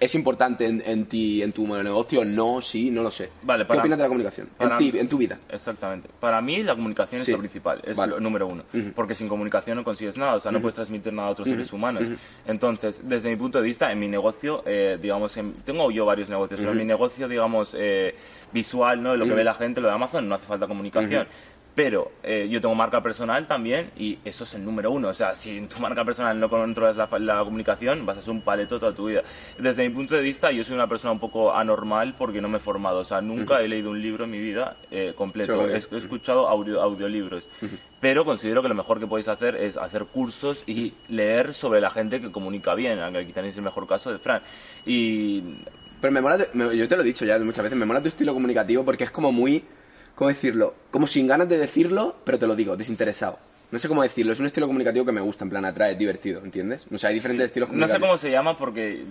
¿Es 0.00 0.14
importante 0.14 0.64
en, 0.66 1.04
ti, 1.04 1.42
en 1.42 1.52
tu 1.52 1.66
negocio? 1.66 2.24
No, 2.24 2.62
sí, 2.62 2.90
no 2.90 3.02
lo 3.02 3.10
sé. 3.10 3.28
Vale, 3.42 3.66
¿Qué 3.66 3.78
opinas 3.78 3.98
de 3.98 4.04
la 4.04 4.08
comunicación? 4.08 4.48
En 4.58 4.76
ti, 4.78 4.92
en 4.94 5.08
tu 5.08 5.18
vida. 5.18 5.38
Exactamente. 5.50 6.08
Para 6.18 6.40
mí 6.40 6.62
la 6.62 6.74
comunicación 6.74 7.20
es 7.20 7.28
lo 7.28 7.38
principal, 7.38 7.82
es 7.84 7.96
lo 7.96 8.18
número 8.18 8.46
uno. 8.46 8.64
Porque 8.94 9.14
sin 9.14 9.28
comunicación 9.28 9.76
no 9.76 9.84
consigues 9.84 10.16
nada, 10.16 10.36
o 10.36 10.40
sea, 10.40 10.50
no 10.50 10.60
puedes 10.60 10.74
transmitir 10.74 11.12
nada 11.12 11.28
a 11.28 11.30
otros 11.32 11.46
seres 11.46 11.70
humanos. 11.72 12.08
Entonces, 12.46 13.02
desde 13.06 13.28
mi 13.28 13.36
punto 13.36 13.58
de 13.58 13.64
vista, 13.64 13.92
en 13.92 13.98
mi 13.98 14.08
negocio, 14.08 14.62
eh, 14.64 14.98
digamos, 15.00 15.38
tengo 15.64 15.90
yo 15.90 16.06
varios 16.06 16.30
negocios, 16.30 16.58
pero 16.60 16.72
en 16.72 16.78
mi 16.78 16.84
negocio, 16.84 17.28
digamos, 17.28 17.74
eh, 17.76 18.14
visual, 18.52 19.02
¿no? 19.02 19.16
Lo 19.16 19.26
que 19.26 19.34
ve 19.34 19.44
la 19.44 19.54
gente, 19.54 19.82
lo 19.82 19.88
de 19.88 19.94
Amazon, 19.94 20.28
no 20.28 20.34
hace 20.34 20.46
falta 20.46 20.66
comunicación. 20.66 21.26
Pero 21.74 22.10
eh, 22.22 22.48
yo 22.50 22.60
tengo 22.60 22.74
marca 22.74 23.02
personal 23.02 23.46
también 23.46 23.90
y 23.96 24.18
eso 24.24 24.44
es 24.44 24.54
el 24.54 24.64
número 24.64 24.90
uno. 24.90 25.08
O 25.08 25.14
sea, 25.14 25.36
si 25.36 25.56
en 25.56 25.68
tu 25.68 25.78
marca 25.80 26.04
personal 26.04 26.38
no 26.38 26.50
controlas 26.50 26.96
la, 26.96 27.08
la, 27.18 27.44
comunicación, 27.44 28.04
vas 28.04 28.18
a 28.18 28.22
ser 28.22 28.30
un 28.30 28.42
paleto 28.42 28.78
toda 28.78 28.92
tu 28.92 29.06
vida. 29.06 29.22
Desde 29.56 29.88
mi 29.88 29.94
punto 29.94 30.16
de 30.16 30.20
vista, 30.20 30.50
yo 30.50 30.64
soy 30.64 30.74
una 30.74 30.88
persona 30.88 31.12
un 31.12 31.20
poco 31.20 31.54
anormal 31.54 32.14
porque 32.18 32.40
no 32.40 32.48
me 32.48 32.56
he 32.56 32.60
formado. 32.60 32.98
O 32.98 33.04
sea, 33.04 33.20
nunca 33.20 33.60
he 33.60 33.68
leído 33.68 33.90
un 33.90 34.02
libro 34.02 34.24
en 34.24 34.30
mi 34.30 34.40
vida 34.40 34.76
eh, 34.90 35.14
completo. 35.16 35.68
He, 35.68 35.76
escuchado 35.76 36.48
audio, 36.48 36.82
audiolibros. 36.82 37.48
Pero 38.00 38.24
considero 38.24 38.62
que 38.62 38.68
lo 38.68 38.74
mejor 38.74 38.98
que 38.98 39.06
podéis 39.06 39.28
hacer 39.28 39.54
es 39.54 39.76
hacer 39.76 40.06
cursos 40.06 40.64
y 40.66 40.94
leer 41.08 41.54
sobre 41.54 41.80
la 41.80 41.90
gente 41.90 42.20
que 42.20 42.32
comunica 42.32 42.74
bien. 42.74 42.98
Aquí 42.98 43.32
tenéis 43.32 43.56
el 43.56 43.62
mejor 43.62 43.86
caso 43.86 44.10
de 44.10 44.18
Fran. 44.18 44.42
Y... 44.84 45.42
Pero 46.00 46.12
me 46.12 46.20
mola, 46.22 46.38
yo 46.54 46.88
te 46.88 46.96
lo 46.96 47.02
he 47.02 47.04
dicho 47.04 47.26
ya 47.26 47.38
muchas 47.38 47.62
veces, 47.62 47.78
me 47.78 47.84
mola 47.84 48.00
tu 48.00 48.08
estilo 48.08 48.32
comunicativo 48.32 48.84
porque 48.86 49.04
es 49.04 49.10
como 49.10 49.32
muy 49.32 49.62
¿cómo 50.20 50.28
decirlo? 50.28 50.74
Como 50.90 51.06
sin 51.06 51.26
ganas 51.26 51.48
de 51.48 51.56
decirlo, 51.56 52.14
pero 52.24 52.38
te 52.38 52.46
lo 52.46 52.54
digo, 52.54 52.76
desinteresado. 52.76 53.38
No 53.70 53.78
sé 53.78 53.88
cómo 53.88 54.02
decirlo, 54.02 54.34
es 54.34 54.40
un 54.40 54.44
estilo 54.44 54.66
comunicativo 54.66 55.06
que 55.06 55.12
me 55.12 55.20
gusta, 55.22 55.44
en 55.44 55.50
plan 55.50 55.64
atrae, 55.64 55.92
es 55.92 55.98
divertido, 55.98 56.42
¿entiendes? 56.44 56.84
O 56.92 56.98
sea, 56.98 57.08
hay 57.08 57.14
diferentes 57.14 57.46
estilos 57.46 57.70
comunicativos. 57.70 58.00
No 58.00 58.06
sé 58.06 58.06
cómo 58.06 58.18
se 58.18 58.30
llama 58.30 58.54
porque... 58.54 59.02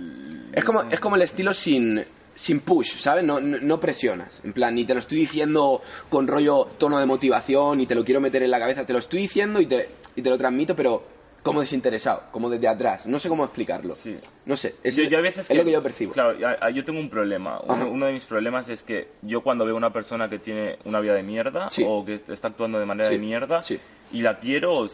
Es 0.54 0.64
como, 0.64 0.84
es 0.84 1.00
como 1.00 1.16
el 1.16 1.24
estilo 1.24 1.52
sin, 1.52 2.06
sin 2.36 2.60
push, 2.60 2.98
¿sabes? 2.98 3.24
No, 3.24 3.42
no, 3.42 3.80
presionas. 3.80 4.42
En 4.44 4.54
plan, 4.54 4.76
ni 4.76 4.86
te 4.86 4.94
lo 4.94 5.00
estoy 5.00 5.18
diciendo 5.18 5.82
con 6.10 6.28
rollo 6.28 6.68
tono 6.78 7.00
de 7.00 7.08
motivación, 7.08 7.80
ni 7.80 7.88
te 7.88 7.96
lo 7.96 8.06
quiero 8.06 8.22
meter 8.22 8.44
en 8.44 8.52
la 8.52 8.60
cabeza, 8.60 8.86
te 8.86 8.94
lo 8.94 9.00
estoy 9.00 9.22
diciendo 9.22 9.60
y 9.60 9.66
te, 9.66 9.90
y 10.16 10.22
te 10.22 10.30
lo 10.30 10.38
transmito, 10.38 10.76
pero 10.76 11.04
como 11.44 11.62
desinteresado, 11.62 12.24
como 12.32 12.50
desde 12.50 12.68
atrás. 12.68 13.08
No 13.08 13.20
sé 13.20 13.30
cómo 13.30 13.46
explicarlo. 13.46 13.94
Sí. 13.94 14.18
No 14.46 14.56
sé, 14.56 14.76
es, 14.84 14.98
es 14.98 15.56
lo 15.56 15.64
que 15.64 15.72
yo 15.72 15.84
percibo. 15.84 16.14
Claro, 16.14 16.38
yo 16.70 16.84
tengo 16.84 17.00
un 17.00 17.10
problema. 17.10 17.60
Uno, 17.62 18.06
de 18.06 18.14
mis 18.14 18.26
problemas 18.26 18.70
es 18.70 18.84
que 18.84 19.10
yo 19.22 19.42
cuando 19.42 19.66
veo 19.66 19.76
una 19.76 19.92
persona 19.94 20.30
que 20.30 20.40
tiene 20.40 20.78
una 20.86 21.00
vida 21.00 21.14
de 21.14 21.24
mierda 21.24 21.70
o 21.86 22.06
que 22.06 22.16
está 22.16 22.50
actuando 22.50 22.80
de 22.80 22.86
manera 22.86 23.10
de 23.10 23.18
mierda 23.18 23.64
y 24.12 24.22
la 24.22 24.40
quiero, 24.40 24.88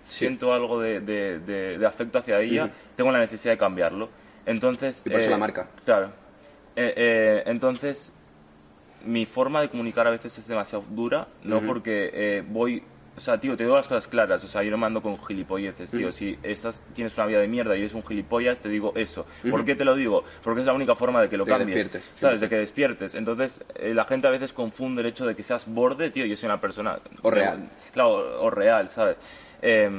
siento, 0.00 0.52
algo 0.52 0.80
de, 0.80 1.00
de, 1.00 1.86
afecto 1.86 2.18
hacia 2.18 2.40
ella, 2.40 2.70
tengo 2.96 3.12
la 3.12 3.18
necesidad 3.18 3.52
de 3.52 3.58
cambiarlo. 3.58 4.08
Entonces... 4.46 5.02
Y 5.04 5.10
por 5.10 5.20
eso 5.20 5.30
la 5.30 5.36
eh, 5.36 5.40
marca. 5.40 5.68
Claro. 5.84 6.06
Eh, 6.74 6.94
eh, 6.96 7.42
entonces, 7.46 8.12
mi 9.04 9.26
forma 9.26 9.60
de 9.60 9.68
comunicar 9.68 10.06
a 10.06 10.10
veces 10.10 10.36
es 10.38 10.48
demasiado 10.48 10.84
dura, 10.90 11.28
no 11.44 11.60
porque 11.60 12.42
voy 12.48 12.82
o 13.14 13.20
sea, 13.20 13.38
tío, 13.38 13.56
te 13.56 13.64
digo 13.64 13.76
las 13.76 13.86
cosas 13.86 14.08
claras. 14.08 14.42
O 14.44 14.48
sea, 14.48 14.62
yo 14.62 14.70
no 14.70 14.78
mando 14.78 15.02
con 15.02 15.22
gilipolleces, 15.24 15.90
tío. 15.90 16.10
Si 16.12 16.38
estás, 16.42 16.82
tienes 16.94 17.16
una 17.16 17.26
vida 17.26 17.40
de 17.40 17.48
mierda 17.48 17.76
y 17.76 17.80
eres 17.80 17.94
un 17.94 18.02
gilipollas, 18.04 18.60
te 18.60 18.68
digo 18.68 18.92
eso. 18.96 19.26
¿Por 19.50 19.64
qué 19.64 19.74
te 19.74 19.84
lo 19.84 19.94
digo? 19.94 20.24
Porque 20.42 20.60
es 20.60 20.66
la 20.66 20.72
única 20.72 20.94
forma 20.94 21.20
de 21.20 21.28
que 21.28 21.36
lo 21.36 21.44
cambies. 21.44 21.88
¿Sabes? 22.14 22.40
De 22.40 22.48
que 22.48 22.56
despiertes. 22.56 23.14
Entonces, 23.14 23.62
eh, 23.74 23.92
la 23.94 24.04
gente 24.04 24.26
a 24.26 24.30
veces 24.30 24.52
confunde 24.52 25.02
el 25.02 25.08
hecho 25.08 25.26
de 25.26 25.34
que 25.34 25.42
seas 25.42 25.66
borde, 25.66 26.10
tío. 26.10 26.24
Yo 26.24 26.36
soy 26.36 26.46
una 26.46 26.60
persona. 26.60 26.98
O 27.22 27.30
real. 27.30 27.68
Claro, 27.92 28.42
o 28.42 28.50
real, 28.50 28.88
¿sabes? 28.88 29.18
Eh, 29.60 29.90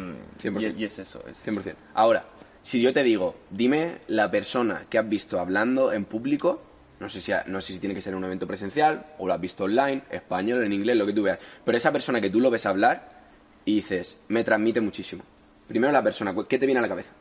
y, 0.43 0.83
es 0.83 0.99
eso. 0.99 1.23
Es 1.27 1.45
100%. 1.45 1.75
Ahora, 1.93 2.25
si 2.63 2.81
yo 2.81 2.93
te 2.93 3.03
digo, 3.03 3.35
dime 3.49 3.99
la 4.07 4.31
persona 4.31 4.83
que 4.89 4.97
has 4.97 5.07
visto 5.07 5.39
hablando 5.39 5.93
en 5.93 6.05
público 6.05 6.61
no 6.99 7.09
sé, 7.09 7.19
si, 7.19 7.33
no 7.47 7.61
sé 7.61 7.73
si 7.73 7.79
tiene 7.79 7.95
que 7.95 8.01
ser 8.01 8.15
un 8.15 8.23
evento 8.23 8.47
presencial 8.47 9.05
o 9.17 9.27
lo 9.27 9.33
has 9.33 9.41
visto 9.41 9.65
online, 9.65 10.03
español, 10.09 10.63
en 10.63 10.73
inglés, 10.73 10.95
lo 10.95 11.05
que 11.05 11.13
tú 11.13 11.23
veas. 11.23 11.39
Pero 11.65 11.77
esa 11.77 11.91
persona 11.91 12.21
que 12.21 12.29
tú 12.29 12.39
lo 12.39 12.49
ves 12.49 12.65
hablar 12.65 13.09
y 13.65 13.75
dices, 13.75 14.21
me 14.29 14.43
transmite 14.43 14.81
muchísimo. 14.81 15.23
Primero 15.67 15.91
la 15.91 16.03
persona, 16.03 16.33
¿qué 16.47 16.59
te 16.59 16.65
viene 16.65 16.79
a 16.79 16.81
la 16.81 16.89
cabeza? 16.89 17.11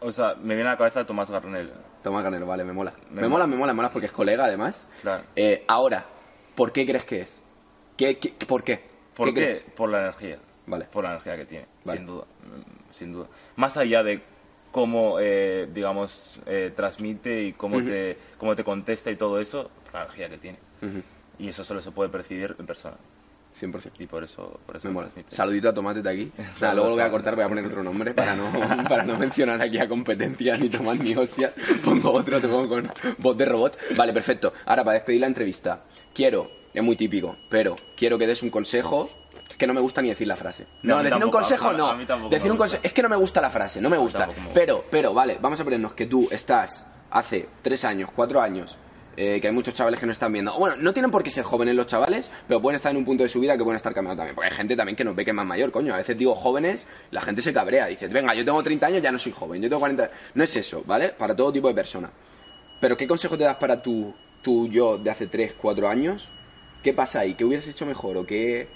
O 0.00 0.12
sea, 0.12 0.34
me 0.40 0.54
viene 0.54 0.68
a 0.68 0.72
la 0.72 0.78
cabeza 0.78 1.04
Tomás 1.04 1.30
Garnel. 1.30 1.70
Tomás 2.02 2.22
Garnel, 2.22 2.44
vale, 2.44 2.64
me 2.64 2.72
mola. 2.72 2.92
Me, 3.10 3.28
mola, 3.28 3.46
me 3.46 3.56
mola, 3.56 3.72
me 3.72 3.76
mola 3.76 3.90
porque 3.90 4.06
es 4.06 4.12
colega 4.12 4.44
además. 4.44 4.88
Claro. 5.02 5.24
Eh, 5.34 5.64
ahora, 5.66 6.04
¿por 6.54 6.72
qué 6.72 6.86
crees 6.86 7.04
que 7.04 7.20
es? 7.22 7.42
¿Qué, 7.96 8.18
por 8.46 8.62
qué? 8.62 8.80
¿Por 9.14 9.32
qué? 9.32 9.62
Por 9.74 9.88
la 9.88 10.00
energía. 10.00 10.38
Vale. 10.66 10.84
Por 10.86 11.04
la 11.04 11.10
energía 11.10 11.36
que 11.36 11.46
tiene, 11.46 11.66
sin 11.84 12.06
duda. 12.06 12.24
Sin 12.90 13.12
duda. 13.12 13.26
Más 13.56 13.76
allá 13.76 14.02
de 14.02 14.22
cómo, 14.76 15.16
eh, 15.18 15.70
digamos, 15.72 16.38
eh, 16.44 16.70
transmite 16.76 17.44
y 17.44 17.52
cómo, 17.54 17.82
te, 17.82 18.18
cómo 18.36 18.54
te 18.54 18.62
contesta 18.62 19.10
y 19.10 19.16
todo 19.16 19.40
eso, 19.40 19.70
la 19.90 20.02
energía 20.02 20.28
que 20.28 20.36
tiene. 20.36 20.58
Y 21.38 21.48
eso 21.48 21.64
solo 21.64 21.80
se 21.80 21.92
puede 21.92 22.10
percibir 22.10 22.54
en 22.58 22.66
persona. 22.66 22.94
100%. 23.58 23.92
Y 24.00 24.06
por 24.06 24.22
eso, 24.22 24.60
por 24.66 24.76
eso 24.76 24.88
Me 24.88 24.92
mola. 24.92 25.08
Saludito 25.30 25.70
a 25.70 25.72
Tomate 25.72 26.02
de 26.02 26.10
aquí. 26.10 26.30
Nada, 26.60 26.74
luego 26.74 26.90
lo 26.90 26.94
voy 26.96 27.04
a 27.04 27.10
cortar, 27.10 27.34
voy 27.34 27.44
a 27.44 27.48
poner 27.48 27.64
otro 27.64 27.82
nombre 27.82 28.12
para 28.12 28.36
no, 28.36 28.52
para 28.86 29.02
no 29.02 29.16
mencionar 29.16 29.62
aquí 29.62 29.78
a 29.78 29.88
competencias 29.88 30.60
ni 30.60 30.68
tomar 30.68 31.00
ni 31.00 31.16
hostias. 31.16 31.54
Pongo 31.82 32.12
otro, 32.12 32.38
te 32.38 32.46
pongo 32.46 32.68
con 32.68 32.92
voz 33.16 33.34
de 33.34 33.46
robot. 33.46 33.78
Vale, 33.96 34.12
perfecto. 34.12 34.52
Ahora, 34.66 34.84
para 34.84 34.98
despedir 34.98 35.22
la 35.22 35.28
entrevista, 35.28 35.84
quiero, 36.12 36.50
es 36.74 36.82
muy 36.82 36.96
típico, 36.96 37.34
pero 37.48 37.76
quiero 37.96 38.18
que 38.18 38.26
des 38.26 38.42
un 38.42 38.50
consejo. 38.50 39.08
Que 39.56 39.66
no 39.66 39.74
me 39.74 39.80
gusta 39.80 40.02
ni 40.02 40.08
decir 40.08 40.26
la 40.26 40.36
frase. 40.36 40.66
No, 40.82 41.02
decir 41.02 41.24
un 41.24 41.30
consejo 41.30 41.68
a 41.68 41.72
no. 41.72 41.88
a 41.88 41.96
mí 41.96 42.04
tampoco 42.04 42.34
Decir 42.34 42.50
un 42.50 42.58
consejo. 42.58 42.82
Es 42.84 42.92
que 42.92 43.02
no 43.02 43.08
me 43.08 43.16
gusta 43.16 43.40
la 43.40 43.50
frase, 43.50 43.80
no 43.80 43.88
me 43.88 43.96
gusta. 43.96 44.20
tampoco 44.20 44.40
me 44.40 44.46
gusta. 44.46 44.60
Pero, 44.60 44.84
pero, 44.90 45.14
vale, 45.14 45.38
vamos 45.40 45.60
a 45.60 45.64
ponernos 45.64 45.94
que 45.94 46.06
tú 46.06 46.28
estás 46.30 46.84
hace 47.10 47.48
tres 47.62 47.84
años, 47.84 48.10
cuatro 48.14 48.40
años, 48.40 48.76
eh, 49.16 49.40
que 49.40 49.46
hay 49.46 49.54
muchos 49.54 49.74
chavales 49.74 49.98
que 49.98 50.04
no 50.04 50.12
están 50.12 50.32
viendo. 50.32 50.52
Bueno, 50.58 50.76
no 50.78 50.92
tienen 50.92 51.10
por 51.10 51.22
qué 51.22 51.30
ser 51.30 51.44
jóvenes 51.44 51.74
los 51.74 51.86
chavales, 51.86 52.30
pero 52.46 52.60
pueden 52.60 52.76
estar 52.76 52.90
en 52.90 52.98
un 52.98 53.04
punto 53.04 53.22
de 53.22 53.28
su 53.30 53.40
vida 53.40 53.56
que 53.56 53.64
pueden 53.64 53.76
estar 53.76 53.94
cambiando 53.94 54.20
también. 54.20 54.34
Porque 54.34 54.50
hay 54.50 54.56
gente 54.56 54.76
también 54.76 54.94
que 54.94 55.04
nos 55.04 55.16
ve 55.16 55.24
que 55.24 55.30
es 55.30 55.34
más 55.34 55.46
mayor, 55.46 55.70
coño. 55.70 55.94
A 55.94 55.96
veces 55.96 56.18
digo 56.18 56.34
jóvenes, 56.34 56.86
la 57.10 57.22
gente 57.22 57.40
se 57.40 57.52
cabrea. 57.52 57.86
Dices, 57.86 58.10
venga, 58.10 58.34
yo 58.34 58.44
tengo 58.44 58.62
30 58.62 58.86
años, 58.86 59.02
ya 59.02 59.10
no 59.10 59.18
soy 59.18 59.32
joven. 59.32 59.62
Yo 59.62 59.68
tengo 59.68 59.80
40. 59.80 60.10
No 60.34 60.44
es 60.44 60.54
eso, 60.56 60.82
¿vale? 60.86 61.08
Para 61.08 61.34
todo 61.34 61.50
tipo 61.52 61.68
de 61.68 61.74
persona. 61.74 62.10
Pero, 62.78 62.96
¿qué 62.96 63.06
consejo 63.06 63.38
te 63.38 63.44
das 63.44 63.56
para 63.56 63.80
tu, 63.80 64.14
tu 64.42 64.68
yo 64.68 64.98
de 64.98 65.10
hace 65.10 65.28
3, 65.28 65.54
4 65.54 65.88
años? 65.88 66.28
¿Qué 66.82 66.92
pasa 66.92 67.20
ahí? 67.20 67.34
¿Qué 67.34 67.44
hubieras 67.44 67.66
hecho 67.68 67.86
mejor? 67.86 68.18
¿O 68.18 68.26
qué.? 68.26 68.68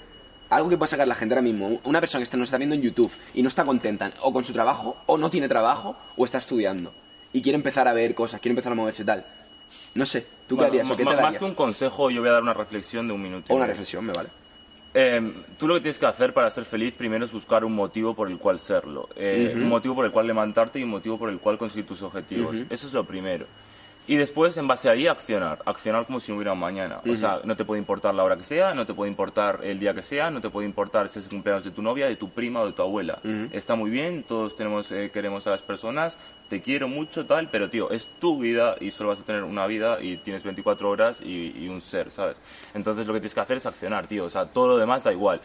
Algo 0.50 0.68
que 0.68 0.76
pueda 0.76 0.88
sacar 0.88 1.06
la 1.08 1.14
gente 1.14 1.34
ahora 1.34 1.42
mismo. 1.42 1.80
Una 1.84 2.00
persona 2.00 2.20
que 2.20 2.24
está, 2.24 2.36
nos 2.36 2.48
está 2.48 2.58
viendo 2.58 2.74
en 2.74 2.82
YouTube 2.82 3.10
y 3.34 3.42
no 3.42 3.48
está 3.48 3.64
contenta 3.64 4.12
o 4.20 4.32
con 4.32 4.44
su 4.44 4.52
trabajo, 4.52 4.96
o 5.06 5.16
no 5.16 5.30
tiene 5.30 5.48
trabajo, 5.48 5.96
o 6.16 6.24
está 6.24 6.38
estudiando. 6.38 6.92
Y 7.32 7.40
quiere 7.42 7.56
empezar 7.56 7.86
a 7.86 7.92
ver 7.92 8.14
cosas, 8.14 8.40
quiere 8.40 8.52
empezar 8.52 8.72
a 8.72 8.74
moverse 8.74 9.04
tal. 9.04 9.24
No 9.94 10.04
sé, 10.04 10.26
¿tú 10.48 10.56
Bueno, 10.56 10.72
qué 10.72 10.78
harías 10.80 10.92
o 10.92 10.96
qué 10.96 11.04
te 11.04 11.10
darías? 11.10 11.22
más 11.22 11.38
que 11.38 11.44
un 11.44 11.54
consejo, 11.54 12.10
yo 12.10 12.20
voy 12.20 12.28
a 12.30 12.32
dar 12.32 12.42
una 12.42 12.54
reflexión 12.54 13.06
de 13.06 13.14
un 13.14 13.22
minuto. 13.22 13.52
O 13.52 13.56
una 13.56 13.66
reflexión, 13.66 14.04
me 14.04 14.12
vale. 14.12 14.28
Eh, 14.92 15.32
tú 15.56 15.68
lo 15.68 15.74
que 15.74 15.82
tienes 15.82 16.00
que 16.00 16.06
hacer 16.06 16.34
para 16.34 16.50
ser 16.50 16.64
feliz 16.64 16.94
primero 16.94 17.24
es 17.24 17.30
buscar 17.32 17.64
un 17.64 17.72
motivo 17.72 18.12
por 18.14 18.28
el 18.28 18.38
cual 18.38 18.58
serlo. 18.58 19.08
Eh, 19.14 19.52
Un 19.54 19.68
motivo 19.68 19.94
por 19.94 20.04
el 20.04 20.10
cual 20.10 20.26
levantarte 20.26 20.80
y 20.80 20.82
un 20.82 20.90
motivo 20.90 21.16
por 21.16 21.30
el 21.30 21.38
cual 21.38 21.56
conseguir 21.58 21.86
tus 21.86 22.02
objetivos. 22.02 22.56
Eso 22.68 22.88
es 22.88 22.92
lo 22.92 23.04
primero. 23.04 23.46
Y 24.10 24.16
después, 24.16 24.56
en 24.56 24.66
base 24.66 24.88
a 24.88 24.92
ahí, 24.92 25.06
accionar. 25.06 25.60
Accionar 25.64 26.04
como 26.04 26.18
si 26.18 26.32
no 26.32 26.36
hubiera 26.38 26.52
un 26.52 26.58
mañana. 26.58 27.00
O 27.08 27.14
sea, 27.14 27.42
no 27.44 27.54
te 27.54 27.64
puede 27.64 27.78
importar 27.78 28.12
la 28.12 28.24
hora 28.24 28.36
que 28.36 28.42
sea, 28.42 28.74
no 28.74 28.84
te 28.84 28.92
puede 28.92 29.08
importar 29.08 29.60
el 29.62 29.78
día 29.78 29.94
que 29.94 30.02
sea, 30.02 30.32
no 30.32 30.40
te 30.40 30.50
puede 30.50 30.66
importar 30.66 31.08
si 31.08 31.20
es 31.20 31.26
el 31.26 31.30
cumpleaños 31.30 31.62
de 31.62 31.70
tu 31.70 31.80
novia, 31.80 32.08
de 32.08 32.16
tu 32.16 32.28
prima 32.28 32.62
o 32.62 32.66
de 32.66 32.72
tu 32.72 32.82
abuela. 32.82 33.20
Está 33.52 33.76
muy 33.76 33.88
bien, 33.88 34.24
todos 34.24 34.56
tenemos, 34.56 34.90
eh, 34.90 35.12
queremos 35.14 35.46
a 35.46 35.50
las 35.50 35.62
personas, 35.62 36.18
te 36.48 36.60
quiero 36.60 36.88
mucho, 36.88 37.24
tal, 37.24 37.50
pero 37.50 37.70
tío, 37.70 37.88
es 37.92 38.08
tu 38.18 38.40
vida 38.40 38.74
y 38.80 38.90
solo 38.90 39.10
vas 39.10 39.20
a 39.20 39.22
tener 39.22 39.44
una 39.44 39.68
vida 39.68 40.02
y 40.02 40.16
tienes 40.16 40.42
24 40.42 40.90
horas 40.90 41.20
y, 41.20 41.54
y 41.56 41.68
un 41.68 41.80
ser, 41.80 42.10
¿sabes? 42.10 42.36
Entonces 42.74 43.06
lo 43.06 43.12
que 43.12 43.20
tienes 43.20 43.34
que 43.34 43.40
hacer 43.42 43.58
es 43.58 43.66
accionar, 43.66 44.08
tío. 44.08 44.24
O 44.24 44.28
sea, 44.28 44.46
todo 44.46 44.66
lo 44.66 44.76
demás 44.76 45.04
da 45.04 45.12
igual. 45.12 45.40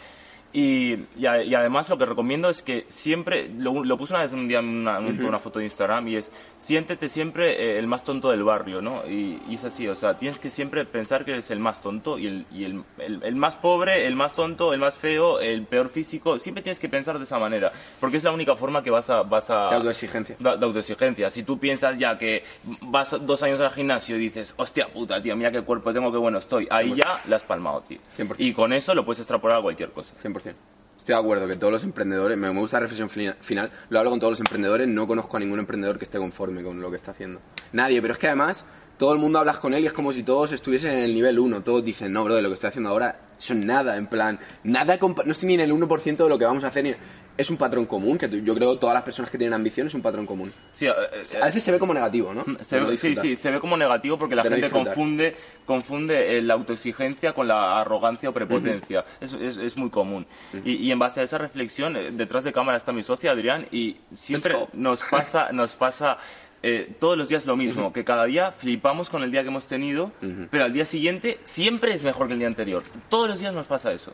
Y, 0.57 0.97
y, 1.17 1.25
a- 1.25 1.43
y 1.43 1.53
además 1.53 1.89
lo 1.89 1.97
que 1.97 2.05
recomiendo 2.05 2.49
es 2.49 2.61
que 2.61 2.85
siempre, 2.87 3.49
lo, 3.57 3.83
lo 3.83 3.97
puse 3.97 4.13
una 4.13 4.23
vez 4.23 4.31
un 4.31 4.47
día 4.47 4.59
en 4.59 4.69
una, 4.69 4.99
una 4.99 5.37
foto 5.39 5.59
de 5.59 5.65
Instagram 5.65 6.07
y 6.07 6.15
es, 6.15 6.31
siéntete 6.57 7.09
siempre 7.09 7.51
eh, 7.75 7.77
el 7.77 7.87
más 7.87 8.05
tonto 8.05 8.31
del 8.31 8.41
barrio, 8.45 8.81
¿no? 8.81 9.05
Y, 9.05 9.41
y 9.49 9.55
es 9.55 9.65
así, 9.65 9.85
o 9.89 9.95
sea, 9.95 10.17
tienes 10.17 10.39
que 10.39 10.49
siempre 10.49 10.85
pensar 10.85 11.25
que 11.25 11.31
eres 11.31 11.51
el 11.51 11.59
más 11.59 11.81
tonto 11.81 12.17
y, 12.17 12.27
el, 12.27 12.45
y 12.53 12.63
el, 12.63 12.83
el- 12.99 13.21
el 13.21 13.35
más 13.35 13.57
pobre, 13.57 14.07
el 14.07 14.15
más 14.15 14.33
tonto, 14.33 14.73
el 14.73 14.79
más 14.79 14.95
feo, 14.95 15.41
el 15.41 15.63
peor 15.63 15.89
físico, 15.89 16.39
siempre 16.39 16.63
tienes 16.63 16.79
que 16.79 16.87
pensar 16.87 17.17
de 17.17 17.25
esa 17.25 17.37
manera, 17.37 17.73
porque 17.99 18.15
es 18.15 18.23
la 18.23 18.31
única 18.31 18.55
forma 18.55 18.81
que 18.81 18.91
vas 18.91 19.09
a... 19.09 19.23
Vas 19.23 19.49
a 19.49 19.71
De 19.71 19.75
autoexigencia. 19.75 20.37
de, 20.39 20.57
de 20.57 20.65
autoexigencia. 20.65 21.29
Si 21.31 21.43
tú 21.43 21.59
piensas 21.59 21.97
ya 21.97 22.17
que 22.17 22.43
vas 22.83 23.13
dos 23.25 23.43
años 23.43 23.59
al 23.59 23.71
gimnasio 23.71 24.15
y 24.15 24.19
dices, 24.19 24.53
hostia 24.55 24.87
puta, 24.87 25.21
tío, 25.21 25.35
mira 25.35 25.51
qué 25.51 25.63
cuerpo 25.63 25.91
tengo, 25.91 26.13
qué 26.13 26.17
bueno 26.17 26.37
estoy, 26.37 26.65
ahí 26.71 26.95
ya 26.95 27.21
la 27.27 27.35
has 27.35 27.43
palmado, 27.43 27.81
tío. 27.81 27.99
100%. 28.17 28.35
Y 28.37 28.53
con 28.53 28.71
eso 28.71 28.95
lo 28.95 29.03
puedes 29.03 29.19
extrapolar 29.19 29.59
a 29.59 29.61
cualquier 29.61 29.89
cosa. 29.91 30.13
100%. 30.23 30.44
Estoy 30.49 31.13
de 31.15 31.21
acuerdo 31.21 31.47
que 31.47 31.55
todos 31.55 31.71
los 31.73 31.84
emprendedores, 31.84 32.38
me 32.38 32.49
gusta 32.49 32.77
la 32.77 32.81
reflexión 32.81 33.10
fina- 33.10 33.36
final, 33.41 33.69
lo 33.89 33.99
hablo 33.99 34.10
con 34.12 34.19
todos 34.19 34.31
los 34.31 34.39
emprendedores, 34.39 34.88
no 34.88 35.05
conozco 35.08 35.38
a 35.38 35.39
ningún 35.39 35.60
emprendedor 35.60 35.97
que 35.99 36.05
esté 36.05 36.17
conforme 36.17 36.63
con 36.63 36.81
lo 36.81 36.89
que 36.89 36.95
está 36.97 37.12
haciendo. 37.12 37.39
Nadie, 37.73 38.01
pero 38.01 38.13
es 38.13 38.19
que 38.19 38.27
además 38.27 38.65
todo 38.97 39.13
el 39.13 39.19
mundo 39.19 39.38
hablas 39.39 39.60
con 39.60 39.73
él 39.73 39.84
y 39.84 39.88
es 39.88 39.93
como 39.93 40.12
si 40.12 40.23
todos 40.23 40.51
estuviesen 40.53 40.91
en 40.93 40.99
el 40.99 41.13
nivel 41.13 41.38
1, 41.38 41.62
todos 41.62 41.84
dicen, 41.86 42.12
no, 42.12 42.23
bro, 42.23 42.36
de 42.36 42.41
lo 42.41 42.49
que 42.49 42.55
estoy 42.55 42.69
haciendo 42.69 42.89
ahora, 42.89 43.19
eso 43.38 43.53
es 43.53 43.65
nada, 43.65 43.97
en 43.97 44.08
plan, 44.08 44.39
nada, 44.63 44.97
no 44.99 45.31
estoy 45.31 45.47
ni 45.47 45.53
en 45.55 45.60
el 45.60 45.71
1% 45.71 46.23
de 46.23 46.29
lo 46.29 46.39
que 46.39 46.45
vamos 46.45 46.63
a 46.63 46.67
hacer, 46.67 46.97
es 47.38 47.50
un 47.50 47.58
patrón 47.58 47.86
común, 47.86 48.17
que 48.17 48.30
yo 48.41 48.56
creo 48.56 48.74
que 48.74 48.80
todas 48.80 48.93
las 48.93 49.04
personas 49.04 49.30
que 49.30 49.38
tienen 49.38 49.54
ambición 49.54 49.88
es 49.88 49.93
un 49.93 50.02
patrón 50.02 50.26
común. 50.26 50.54
Sí, 50.71 50.86
eh, 50.88 50.91
eh, 51.13 51.38
A 51.41 51.45
veces 51.45 51.63
se 51.63 51.71
ve 51.71 51.80
como 51.80 51.93
negativo, 51.93 52.34
¿no? 52.34 52.45
se 52.62 52.76
De 52.78 52.82
no 52.82 52.88
ve, 52.89 52.98
sí, 52.98 53.15
sí, 53.15 53.36
se 53.36 53.52
ve 53.52 53.60
como 53.60 53.76
negativo 53.78 54.17
porque 54.17 54.36
la 54.36 54.43
De 54.43 54.50
no 54.50 54.56
gente 54.56 54.67
disfrutar. 54.67 54.93
confunde, 54.95 55.36
confunde 55.65 56.38
eh, 56.38 56.41
la 56.41 56.54
autoexigencia 56.54 57.34
con 57.34 57.48
la 57.48 57.80
arrogancia 57.82 58.30
o 58.30 58.34
prepotencia. 58.34 59.04
es, 59.19 59.34
es, 59.34 59.58
es 59.58 59.78
muy 59.78 59.89
común. 59.89 60.26
y, 60.63 60.74
y 60.76 60.91
en 60.91 61.00
base 61.00 61.21
a 61.21 61.24
esa 61.24 61.38
reflexión, 61.38 61.95
eh, 61.98 62.12
detrás 62.12 62.43
de 62.43 62.54
cámara 62.54 62.78
está 62.78 62.91
mi 62.91 63.04
socio 63.04 63.30
Adrián 63.32 63.67
y 63.71 63.98
siempre 64.13 64.56
nos 64.74 65.04
pasa, 65.04 65.50
nos 65.54 65.74
pasa 65.74 66.17
eh, 66.63 66.95
todos 67.00 67.17
los 67.17 67.30
días 67.30 67.45
lo 67.45 67.56
mismo, 67.56 67.93
que 67.93 68.04
cada 68.04 68.26
día 68.26 68.52
flipamos 68.52 69.10
con 69.10 69.24
el 69.24 69.32
día 69.32 69.43
que 69.43 69.50
hemos 69.50 69.67
tenido, 69.67 70.12
pero 70.50 70.63
al 70.63 70.74
día 70.74 70.86
siguiente 70.86 71.38
siempre 71.43 71.93
es 71.93 72.02
mejor 72.02 72.28
que 72.28 72.34
el 72.34 72.39
día 72.39 72.48
anterior. 72.48 72.84
Todos 73.10 73.30
los 73.30 73.39
días 73.39 73.54
nos 73.54 73.67
pasa 73.67 73.91
eso. 73.93 74.13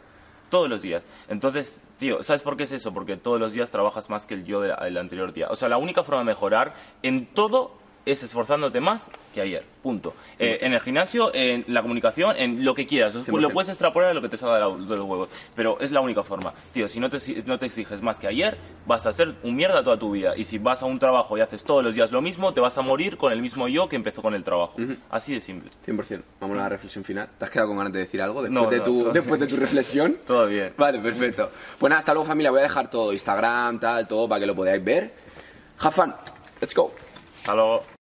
Todos 0.51 0.69
los 0.69 0.83
días. 0.83 1.07
Entonces, 1.29 1.81
tío, 1.97 2.21
¿sabes 2.21 2.43
por 2.43 2.55
qué 2.57 2.63
es 2.63 2.71
eso? 2.73 2.93
Porque 2.93 3.17
todos 3.17 3.39
los 3.39 3.53
días 3.53 3.71
trabajas 3.71 4.09
más 4.11 4.27
que 4.27 4.35
el 4.35 4.45
yo 4.45 4.61
de- 4.61 4.75
del 4.83 4.97
anterior 4.97 5.33
día. 5.33 5.47
O 5.49 5.55
sea, 5.55 5.67
la 5.69 5.77
única 5.79 6.03
forma 6.03 6.19
de 6.19 6.25
mejorar 6.25 6.75
en 7.01 7.25
todo 7.33 7.80
es 8.05 8.23
esforzándote 8.23 8.79
más 8.79 9.09
que 9.33 9.41
ayer. 9.41 9.63
Punto. 9.81 10.13
Eh, 10.37 10.59
en 10.61 10.73
el 10.73 10.79
gimnasio, 10.79 11.33
en 11.33 11.65
la 11.67 11.81
comunicación, 11.81 12.35
en 12.37 12.63
lo 12.63 12.75
que 12.75 12.85
quieras. 12.85 13.15
Lo, 13.15 13.23
100%. 13.23 13.39
lo 13.39 13.49
puedes 13.49 13.69
extrapolar 13.69 14.11
a 14.11 14.13
lo 14.13 14.21
que 14.21 14.29
te 14.29 14.37
salga 14.37 14.55
de, 14.55 14.61
los 14.61 15.05
huevos. 15.05 15.29
Pero 15.55 15.79
es 15.79 15.91
la 15.91 16.01
única 16.01 16.23
forma. 16.23 16.53
Tío, 16.71 16.87
si 16.87 16.99
no 16.99 17.09
te, 17.09 17.17
no 17.45 17.57
te 17.57 17.65
exiges 17.65 18.01
más 18.01 18.19
que 18.19 18.27
ayer, 18.27 18.57
vas 18.85 19.05
a 19.05 19.13
ser 19.13 19.35
un 19.43 19.55
mierda 19.55 19.83
toda 19.83 19.97
tu 19.97 20.11
vida. 20.11 20.35
Y 20.35 20.45
si 20.45 20.57
vas 20.57 20.83
a 20.83 20.85
un 20.85 20.99
trabajo 20.99 21.37
y 21.37 21.41
haces 21.41 21.63
todos 21.63 21.83
los 21.83 21.95
días 21.95 22.11
lo 22.11 22.21
mismo, 22.21 22.53
te 22.53 22.61
vas 22.61 22.77
a 22.77 22.81
morir 22.81 23.17
con 23.17 23.31
el 23.31 23.41
mismo 23.41 23.67
yo 23.67 23.89
que 23.89 23.95
empezó 23.95 24.21
con 24.21 24.33
el 24.33 24.43
trabajo. 24.43 24.75
Así 25.09 25.33
de 25.33 25.39
simple. 25.39 25.69
100%. 25.87 26.21
Vamos 26.39 26.57
a 26.57 26.61
la 26.61 26.69
reflexión 26.69 27.03
final. 27.03 27.29
¿Te 27.37 27.45
has 27.45 27.51
quedado 27.51 27.69
con 27.69 27.77
ganas 27.77 27.93
de 27.93 27.99
decir 27.99 28.21
algo 28.21 28.43
después, 28.43 28.63
No, 28.63 28.69
de, 28.69 28.77
no, 28.77 28.83
tu, 28.83 29.11
después 29.11 29.39
de 29.39 29.47
tu 29.47 29.55
reflexión? 29.57 30.17
Todo 30.25 30.47
bien. 30.47 30.73
Vale, 30.77 30.99
perfecto. 30.99 31.49
Pues 31.79 31.89
nada, 31.89 31.99
hasta 31.99 32.13
luego 32.13 32.27
familia. 32.27 32.51
Voy 32.51 32.59
a 32.59 32.63
dejar 32.63 32.89
todo, 32.89 33.13
Instagram, 33.13 33.79
tal, 33.79 34.07
todo, 34.07 34.27
para 34.27 34.39
que 34.39 34.45
lo 34.45 34.55
podáis 34.55 34.83
ver. 34.83 35.13
Have 35.79 35.91
fun. 35.91 36.13
Let's 36.59 36.75
go. 36.75 36.93
Hasta 37.41 37.55
luego. 37.55 38.00